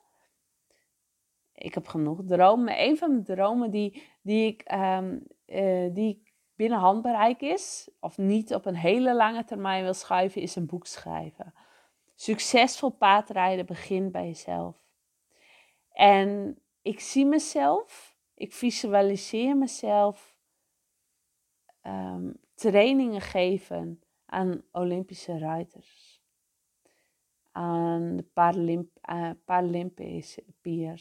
Ik 1.53 1.73
heb 1.73 1.87
genoeg 1.87 2.21
dromen. 2.25 2.65
Maar 2.65 2.79
een 2.79 2.97
van 2.97 3.09
mijn 3.09 3.23
dromen 3.23 3.71
die, 3.71 4.03
die, 4.21 4.47
ik, 4.47 4.71
um, 4.71 5.23
uh, 5.45 5.93
die 5.93 6.22
binnen 6.55 6.79
handbereik 6.79 7.41
is, 7.41 7.89
of 7.99 8.17
niet 8.17 8.53
op 8.53 8.65
een 8.65 8.75
hele 8.75 9.15
lange 9.15 9.43
termijn 9.43 9.83
wil 9.83 9.93
schrijven, 9.93 10.41
is 10.41 10.55
een 10.55 10.65
boek 10.65 10.85
schrijven. 10.85 11.53
Succesvol 12.15 12.89
paardrijden 12.89 13.65
begint 13.65 14.11
bij 14.11 14.25
jezelf. 14.25 14.77
En 15.91 16.59
ik 16.81 16.99
zie 16.99 17.25
mezelf, 17.25 18.17
ik 18.33 18.53
visualiseer 18.53 19.57
mezelf 19.57 20.37
um, 21.83 22.33
trainingen 22.55 23.21
geven 23.21 24.01
aan 24.25 24.63
Olympische 24.71 25.37
ruiters. 25.37 26.21
Aan 27.51 28.17
de 28.17 28.23
Paralymp 29.45 29.99
uh. 29.99 30.93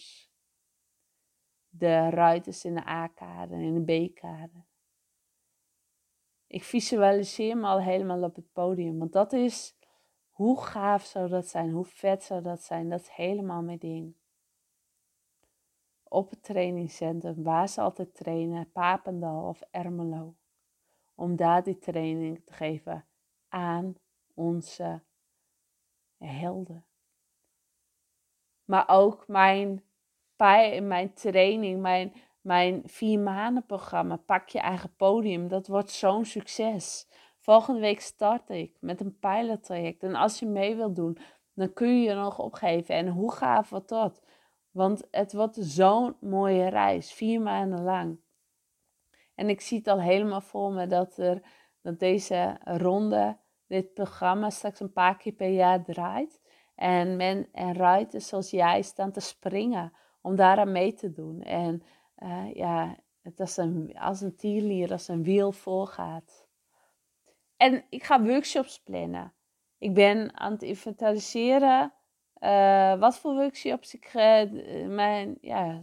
De 1.68 2.10
ruiters 2.10 2.64
in 2.64 2.74
de 2.74 2.88
A-kade 2.88 3.54
en 3.54 3.60
in 3.60 3.84
de 3.84 4.08
B-kade. 4.08 4.64
Ik 6.52 6.64
visualiseer 6.64 7.56
me 7.56 7.66
al 7.66 7.80
helemaal 7.80 8.22
op 8.22 8.34
het 8.34 8.52
podium. 8.52 8.98
Want 8.98 9.12
dat 9.12 9.32
is, 9.32 9.76
hoe 10.30 10.60
gaaf 10.60 11.04
zou 11.04 11.28
dat 11.28 11.46
zijn? 11.46 11.70
Hoe 11.70 11.84
vet 11.84 12.22
zou 12.22 12.42
dat 12.42 12.62
zijn? 12.62 12.88
Dat 12.88 13.00
is 13.00 13.08
helemaal 13.08 13.62
mijn 13.62 13.78
ding. 13.78 14.14
Op 16.02 16.30
het 16.30 16.42
trainingscentrum, 16.42 17.42
waar 17.42 17.68
ze 17.68 17.80
altijd 17.80 18.14
trainen, 18.14 18.72
Papendal 18.72 19.48
of 19.48 19.60
Ermelo. 19.70 20.34
Om 21.14 21.36
daar 21.36 21.62
die 21.62 21.78
training 21.78 22.44
te 22.44 22.52
geven 22.52 23.06
aan 23.48 23.94
onze 24.34 25.02
helden. 26.18 26.86
Maar 28.64 28.88
ook 28.88 29.28
mijn, 29.28 29.84
mijn 30.82 31.12
training, 31.14 31.80
mijn, 31.80 32.12
mijn 32.42 32.82
vier 32.84 33.18
maanden 33.18 33.66
programma, 33.66 34.16
Pak 34.16 34.48
je 34.48 34.58
eigen 34.58 34.94
podium, 34.96 35.48
dat 35.48 35.66
wordt 35.66 35.90
zo'n 35.90 36.24
succes. 36.24 37.08
Volgende 37.38 37.80
week 37.80 38.00
start 38.00 38.50
ik 38.50 38.76
met 38.80 39.00
een 39.00 39.18
pilottraject. 39.18 40.02
En 40.02 40.14
als 40.14 40.38
je 40.38 40.46
mee 40.46 40.76
wilt 40.76 40.96
doen, 40.96 41.18
dan 41.54 41.72
kun 41.72 41.88
je 41.88 42.08
je 42.08 42.14
nog 42.14 42.38
opgeven. 42.38 42.94
En 42.94 43.08
hoe 43.08 43.32
gaaf 43.32 43.70
wordt 43.70 43.88
dat? 43.88 44.22
Want 44.70 45.06
het 45.10 45.32
wordt 45.32 45.56
zo'n 45.60 46.16
mooie 46.20 46.68
reis, 46.68 47.12
vier 47.12 47.40
maanden 47.40 47.82
lang. 47.82 48.18
En 49.34 49.48
ik 49.48 49.60
zie 49.60 49.78
het 49.78 49.88
al 49.88 50.00
helemaal 50.00 50.40
voor 50.40 50.72
me 50.72 50.86
dat, 50.86 51.18
er, 51.18 51.42
dat 51.80 51.98
deze 51.98 52.56
ronde, 52.64 53.36
dit 53.66 53.94
programma 53.94 54.50
straks 54.50 54.80
een 54.80 54.92
paar 54.92 55.16
keer 55.16 55.32
per 55.32 55.50
jaar 55.50 55.84
draait. 55.84 56.40
En 56.74 57.16
men 57.16 57.48
en 57.52 57.74
ruiters 57.74 58.28
zoals 58.28 58.50
jij 58.50 58.82
staan 58.82 59.12
te 59.12 59.20
springen 59.20 59.92
om 60.20 60.36
daaraan 60.36 60.72
mee 60.72 60.94
te 60.94 61.12
doen. 61.12 61.42
En 61.42 61.82
uh, 62.22 62.54
ja, 62.54 62.96
het 63.22 63.40
is 63.40 63.56
een, 63.56 63.98
als 63.98 64.20
een 64.20 64.36
tierlier, 64.36 64.92
als 64.92 65.08
een 65.08 65.22
wiel 65.22 65.52
volgaat. 65.52 66.46
En 67.56 67.84
ik 67.88 68.04
ga 68.04 68.22
workshops 68.22 68.80
plannen. 68.80 69.32
Ik 69.78 69.94
ben 69.94 70.38
aan 70.38 70.52
het 70.52 70.62
inventariseren 70.62 71.92
uh, 72.40 72.98
wat 72.98 73.18
voor 73.18 73.34
workshops 73.34 73.94
ik 73.94 74.14
uh, 74.14 74.86
mijn, 74.86 75.38
ja, 75.40 75.82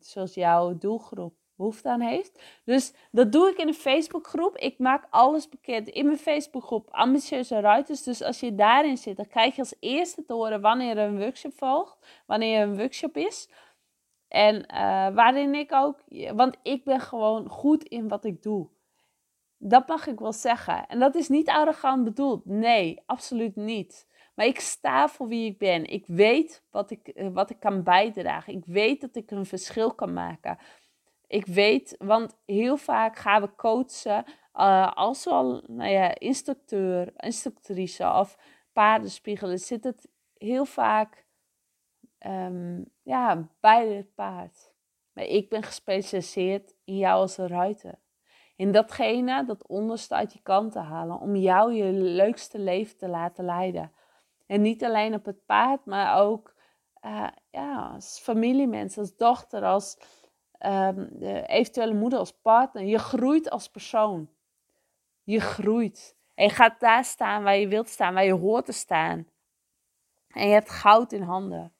zoals 0.00 0.34
jouw 0.34 0.78
doelgroep 0.78 1.34
behoefte 1.58 1.88
aan 1.88 2.00
heeft. 2.00 2.42
Dus 2.64 2.92
dat 3.10 3.32
doe 3.32 3.48
ik 3.48 3.56
in 3.56 3.68
een 3.68 3.74
Facebookgroep. 3.74 4.56
Ik 4.56 4.78
maak 4.78 5.06
alles 5.10 5.48
bekend 5.48 5.88
in 5.88 6.06
mijn 6.06 6.18
Facebookgroep 6.18 6.88
Ambitieuze 6.90 7.60
Ruiters. 7.60 8.02
Dus 8.02 8.22
als 8.22 8.40
je 8.40 8.54
daarin 8.54 8.96
zit, 8.96 9.16
dan 9.16 9.26
krijg 9.26 9.54
je 9.54 9.60
als 9.60 9.74
eerste 9.80 10.24
te 10.24 10.32
horen 10.32 10.60
wanneer 10.60 10.98
er 10.98 11.08
een 11.08 11.18
workshop 11.18 11.52
volgt, 11.56 11.96
wanneer 12.26 12.60
er 12.60 12.68
een 12.68 12.76
workshop 12.76 13.16
is. 13.16 13.48
En 14.28 14.54
uh, 14.54 15.14
waarin 15.14 15.54
ik 15.54 15.72
ook, 15.72 16.00
want 16.34 16.56
ik 16.62 16.84
ben 16.84 17.00
gewoon 17.00 17.48
goed 17.48 17.84
in 17.84 18.08
wat 18.08 18.24
ik 18.24 18.42
doe. 18.42 18.68
Dat 19.58 19.88
mag 19.88 20.06
ik 20.06 20.18
wel 20.18 20.32
zeggen. 20.32 20.86
En 20.86 20.98
dat 20.98 21.14
is 21.14 21.28
niet 21.28 21.48
arrogant 21.48 22.04
bedoeld. 22.04 22.44
Nee, 22.44 23.02
absoluut 23.06 23.56
niet. 23.56 24.06
Maar 24.34 24.46
ik 24.46 24.60
sta 24.60 25.08
voor 25.08 25.28
wie 25.28 25.50
ik 25.50 25.58
ben. 25.58 25.84
Ik 25.84 26.06
weet 26.06 26.64
wat 26.70 26.90
ik, 26.90 27.08
eh, 27.08 27.28
wat 27.32 27.50
ik 27.50 27.60
kan 27.60 27.82
bijdragen. 27.82 28.54
Ik 28.54 28.64
weet 28.66 29.00
dat 29.00 29.16
ik 29.16 29.30
een 29.30 29.46
verschil 29.46 29.94
kan 29.94 30.12
maken. 30.12 30.58
Ik 31.26 31.46
weet, 31.46 31.94
want 31.98 32.36
heel 32.46 32.76
vaak 32.76 33.16
gaan 33.16 33.42
we 33.42 33.54
coachen 33.54 34.24
uh, 34.54 34.92
als 34.92 35.26
al 35.26 35.62
nou 35.66 35.90
ja, 35.90 36.18
instructeur, 36.18 37.12
instructrice 37.16 38.12
of 38.12 38.38
paardenspiegelen. 38.72 39.58
Zit 39.58 39.84
het 39.84 40.08
heel 40.34 40.64
vaak 40.64 41.26
um, 42.26 42.84
ja, 43.02 43.48
bij 43.60 43.88
het 43.88 44.14
paard. 44.14 44.72
Maar 45.12 45.24
ik 45.24 45.48
ben 45.48 45.62
gespecialiseerd 45.62 46.74
in 46.84 46.96
jou 46.96 47.20
als 47.20 47.36
ruiter. 47.36 47.98
In 48.56 48.72
datgene 48.72 49.44
dat 49.44 49.66
onderste 49.66 50.14
uit 50.14 50.32
je 50.32 50.42
kant 50.42 50.72
te 50.72 50.78
halen. 50.78 51.20
Om 51.20 51.36
jou 51.36 51.72
je 51.72 51.92
leukste 51.92 52.58
leven 52.58 52.96
te 52.96 53.08
laten 53.08 53.44
leiden. 53.44 53.92
En 54.46 54.62
niet 54.62 54.84
alleen 54.84 55.14
op 55.14 55.24
het 55.24 55.44
paard, 55.46 55.84
maar 55.84 56.20
ook 56.20 56.54
uh, 57.04 57.28
ja, 57.50 57.90
als 57.94 58.18
familiemens, 58.22 58.98
als 58.98 59.16
dochter, 59.16 59.64
als 59.64 59.98
um, 60.66 61.08
eventuele 61.46 61.94
moeder, 61.94 62.18
als 62.18 62.32
partner. 62.32 62.84
Je 62.84 62.98
groeit 62.98 63.50
als 63.50 63.68
persoon. 63.68 64.30
Je 65.22 65.40
groeit. 65.40 66.16
En 66.34 66.44
je 66.44 66.50
gaat 66.50 66.80
daar 66.80 67.04
staan 67.04 67.42
waar 67.42 67.56
je 67.56 67.68
wilt 67.68 67.88
staan, 67.88 68.14
waar 68.14 68.24
je 68.24 68.32
hoort 68.32 68.64
te 68.64 68.72
staan. 68.72 69.26
En 70.28 70.46
je 70.46 70.52
hebt 70.52 70.70
goud 70.70 71.12
in 71.12 71.22
handen. 71.22 71.72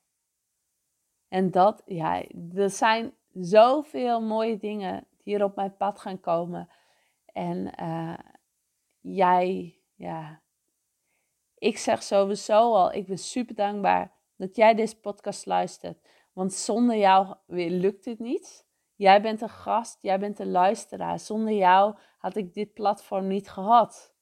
En 1.29 1.51
dat, 1.51 1.83
ja, 1.87 2.23
er 2.55 2.71
zijn 2.71 3.15
zoveel 3.33 4.21
mooie 4.21 4.57
dingen 4.57 5.07
die 5.23 5.35
er 5.37 5.45
op 5.45 5.57
mijn 5.57 5.77
pad 5.77 6.01
gaan 6.01 6.21
komen. 6.21 6.69
En 7.33 7.73
uh, 7.81 8.19
jij, 9.01 9.79
ja, 9.95 10.41
ik 11.59 11.79
zeg 11.79 12.03
sowieso 12.03 12.75
al, 12.75 12.93
ik 12.93 13.07
ben 13.07 13.19
super 13.19 13.55
dankbaar 13.55 14.13
dat 14.37 14.57
jij 14.57 14.75
deze 14.75 15.01
podcast 15.01 15.47
luistert. 15.47 16.09
Want 16.33 16.53
zonder 16.53 16.97
jou 16.97 17.35
lukt 17.47 18.05
dit 18.05 18.19
niet. 18.19 18.67
Jij 18.95 19.23
bent 19.23 19.41
een 19.41 19.49
gast, 19.49 20.03
jij 20.03 20.19
bent 20.19 20.39
een 20.39 20.51
luisteraar. 20.51 21.19
Zonder 21.19 21.55
jou 21.55 21.95
had 22.19 22.37
ik 22.37 22.55
dit 22.55 22.73
platform 22.73 23.27
niet 23.27 23.51
gehad. 23.51 24.15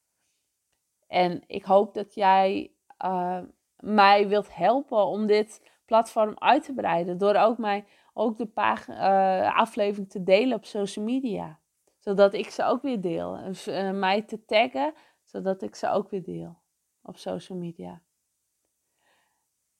En 1.07 1.43
ik 1.47 1.63
hoop 1.63 1.93
dat 1.93 2.13
jij 2.13 2.71
uh, 3.05 3.41
mij 3.79 4.27
wilt 4.27 4.55
helpen 4.55 5.05
om 5.05 5.27
dit 5.27 5.71
platform 5.87 6.33
uit 6.35 6.63
te 6.63 6.73
breiden. 6.73 7.17
Door 7.17 7.35
ook, 7.35 7.57
mij, 7.57 7.85
ook 8.13 8.37
de 8.37 8.49
uh, 8.89 9.57
aflevering 9.57 10.09
te 10.09 10.23
delen 10.23 10.57
op 10.57 10.65
social 10.65 11.05
media. 11.05 11.59
Zodat 11.97 12.33
ik 12.33 12.49
ze 12.49 12.63
ook 12.63 12.81
weer 12.81 13.01
deel. 13.01 13.39
Uh, 13.67 13.91
mij 13.91 14.21
te 14.21 14.45
taggen, 14.45 14.93
zodat 15.23 15.61
ik 15.61 15.75
ze 15.75 15.89
ook 15.89 16.09
weer 16.09 16.23
deel 16.23 16.57
op 17.01 17.17
social 17.17 17.57
media. 17.57 18.01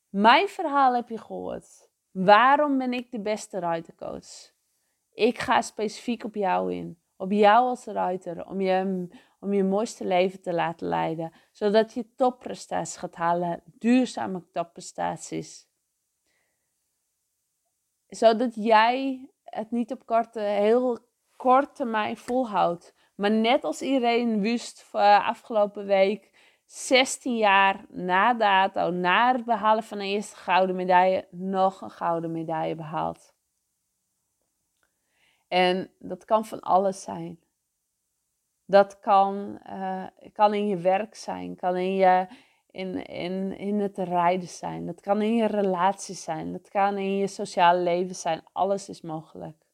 Mijn 0.10 0.48
verhaal 0.48 0.96
heb 0.96 1.10
je 1.10 1.18
gehoord. 1.18 1.90
Waarom 2.12 2.78
ben 2.78 2.94
ik 2.94 3.12
de 3.12 3.20
beste 3.20 3.60
ruitercoach? 3.60 4.56
Ik 5.12 5.40
ga 5.40 5.62
specifiek 5.62 6.24
op 6.24 6.36
jou 6.36 6.74
in. 6.74 7.00
Op 7.16 7.32
jou 7.32 7.68
als 7.68 7.86
ruiter. 7.86 8.48
Om 8.48 8.62
je, 8.62 9.08
om 9.40 9.54
je 9.54 9.64
mooiste 9.64 10.06
leven 10.06 10.42
te 10.42 10.54
laten 10.54 10.88
leiden. 10.88 11.32
Zodat 11.52 11.94
je 11.94 12.14
topprestaties 12.16 12.98
gaat 12.98 13.16
halen. 13.16 13.62
Duurzame 13.66 14.44
topprestaties 14.52 15.67
zodat 18.08 18.56
jij 18.56 19.30
het 19.44 19.72
niet 19.72 19.92
op 19.92 20.06
korte, 20.06 20.40
heel 20.40 21.00
kort 21.36 21.76
termijn 21.76 22.18
volhoudt. 22.18 22.96
Maar 23.16 23.32
net 23.32 23.64
als 23.64 23.82
iedereen 23.82 24.42
Wust 24.42 24.90
uh, 24.94 25.28
afgelopen 25.28 25.86
week, 25.86 26.32
16 26.66 27.38
jaar 27.38 27.86
na 27.90 28.34
dato, 28.34 28.92
na 28.92 29.32
het 29.32 29.46
behalen 29.46 29.84
van 29.84 30.00
een 30.00 30.06
eerste 30.06 30.36
gouden 30.36 30.76
medaille, 30.76 31.28
nog 31.32 31.82
een 31.82 31.92
gouden 31.92 32.32
medaille 32.32 32.76
behaald. 32.76 33.36
En 35.48 35.92
dat 36.00 36.26
kan 36.26 36.46
van 36.46 36.60
alles 36.60 37.02
zijn. 37.02 37.40
Dat 38.66 39.00
kan, 39.00 39.60
uh, 39.70 40.08
kan 40.34 40.54
in 40.54 40.68
je 40.68 40.78
werk 40.78 41.16
zijn, 41.16 41.56
kan 41.56 41.76
in 41.76 41.96
je, 41.96 42.28
in, 42.72 43.06
in, 43.06 43.58
in 43.58 43.80
het 43.80 43.98
rijden 43.98 44.48
zijn. 44.48 44.86
Dat 44.86 45.02
kan 45.02 45.22
in 45.22 45.36
je 45.36 45.46
relatie 45.46 46.16
zijn. 46.16 46.52
Dat 46.52 46.70
kan 46.70 46.98
in 46.98 47.18
je 47.18 47.28
sociale 47.28 47.80
leven 47.80 48.16
zijn. 48.16 48.44
Alles 48.52 48.90
is 48.90 49.02
mogelijk. 49.02 49.66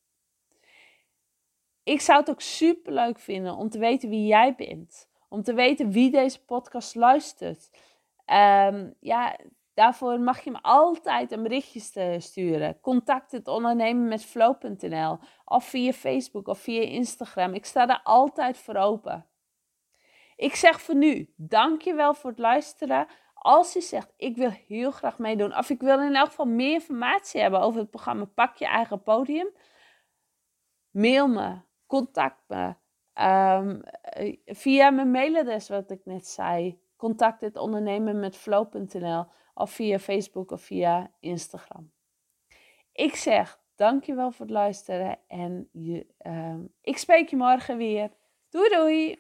Ik 1.84 2.02
zou 2.02 2.20
het 2.20 2.30
ook 2.30 2.42
super 2.42 2.94
leuk 2.94 3.20
vinden 3.20 3.56
om 3.56 3.70
te 3.70 3.80
weten 3.80 4.10
wie 4.10 4.26
jij 4.26 4.56
bent. 4.56 5.10
Om 5.30 5.44
te 5.44 5.54
weten 5.54 5.92
wie 5.92 6.12
deze 6.12 6.46
podcast 6.46 6.96
luistert. 6.96 7.70
Um, 8.26 8.94
ja, 9.00 9.38
Daarvoor 9.74 10.20
mag 10.20 10.40
je 10.40 10.52
me 10.52 10.60
altijd 10.62 11.32
een 11.32 11.44
berichtje 11.44 12.20
sturen. 12.20 12.80
Contact 12.80 13.32
het 13.32 13.48
ondernemen 13.48 14.08
met 14.08 14.26
flow.nl 14.26 15.20
of 15.46 15.66
via 15.66 15.92
Facebook 15.92 16.48
of 16.48 16.60
via 16.60 16.82
Instagram. 16.82 17.54
Ik 17.54 17.66
sta 17.66 17.86
daar 17.86 18.02
altijd 18.04 18.58
voor 18.58 18.76
open. 18.76 19.26
Ik 20.36 20.56
zeg 20.56 20.82
voor 20.82 20.96
nu, 20.96 21.34
dankjewel 21.36 22.14
voor 22.14 22.30
het 22.30 22.40
luisteren. 22.40 23.08
Als 23.34 23.74
je 23.74 23.82
zegt, 23.82 24.14
ik 24.18 24.36
wil 24.36 24.50
heel 24.50 24.92
graag 24.92 25.18
meedoen 25.18 25.58
of 25.58 25.70
ik 25.70 25.82
wil 25.82 26.00
in 26.00 26.16
elk 26.16 26.28
geval 26.28 26.46
meer 26.46 26.74
informatie 26.74 27.42
hebben 27.42 27.60
over 27.60 27.80
het 27.80 27.90
programma 27.90 28.26
Pak 28.26 28.56
je 28.56 28.66
eigen 28.66 29.04
podium. 29.04 29.52
Mail 30.92 31.28
me, 31.28 31.62
contact 31.88 32.44
me 32.48 32.76
um, 33.22 33.82
via 34.46 34.90
mijn 34.90 35.12
mailadres 35.12 35.70
wat 35.70 35.92
ik 35.92 36.06
net 36.06 36.28
zei. 36.28 36.82
Contact 36.96 37.42
het 37.42 37.58
ondernemen 37.58 38.20
met 38.20 38.38
flow.nl 38.38 39.26
of 39.54 39.72
via 39.72 40.00
Facebook 40.00 40.52
of 40.52 40.62
via 40.62 41.12
Instagram. 41.20 41.92
Ik 42.92 43.16
zeg 43.16 43.62
dankjewel 43.76 44.32
voor 44.32 44.46
het 44.46 44.54
luisteren 44.54 45.20
en 45.28 45.70
je, 45.72 46.08
uh, 46.22 46.56
ik 46.82 46.98
spreek 46.98 47.30
je 47.30 47.36
morgen 47.36 47.78
weer. 47.78 48.12
Doei 48.50 48.70
doei! 48.70 49.20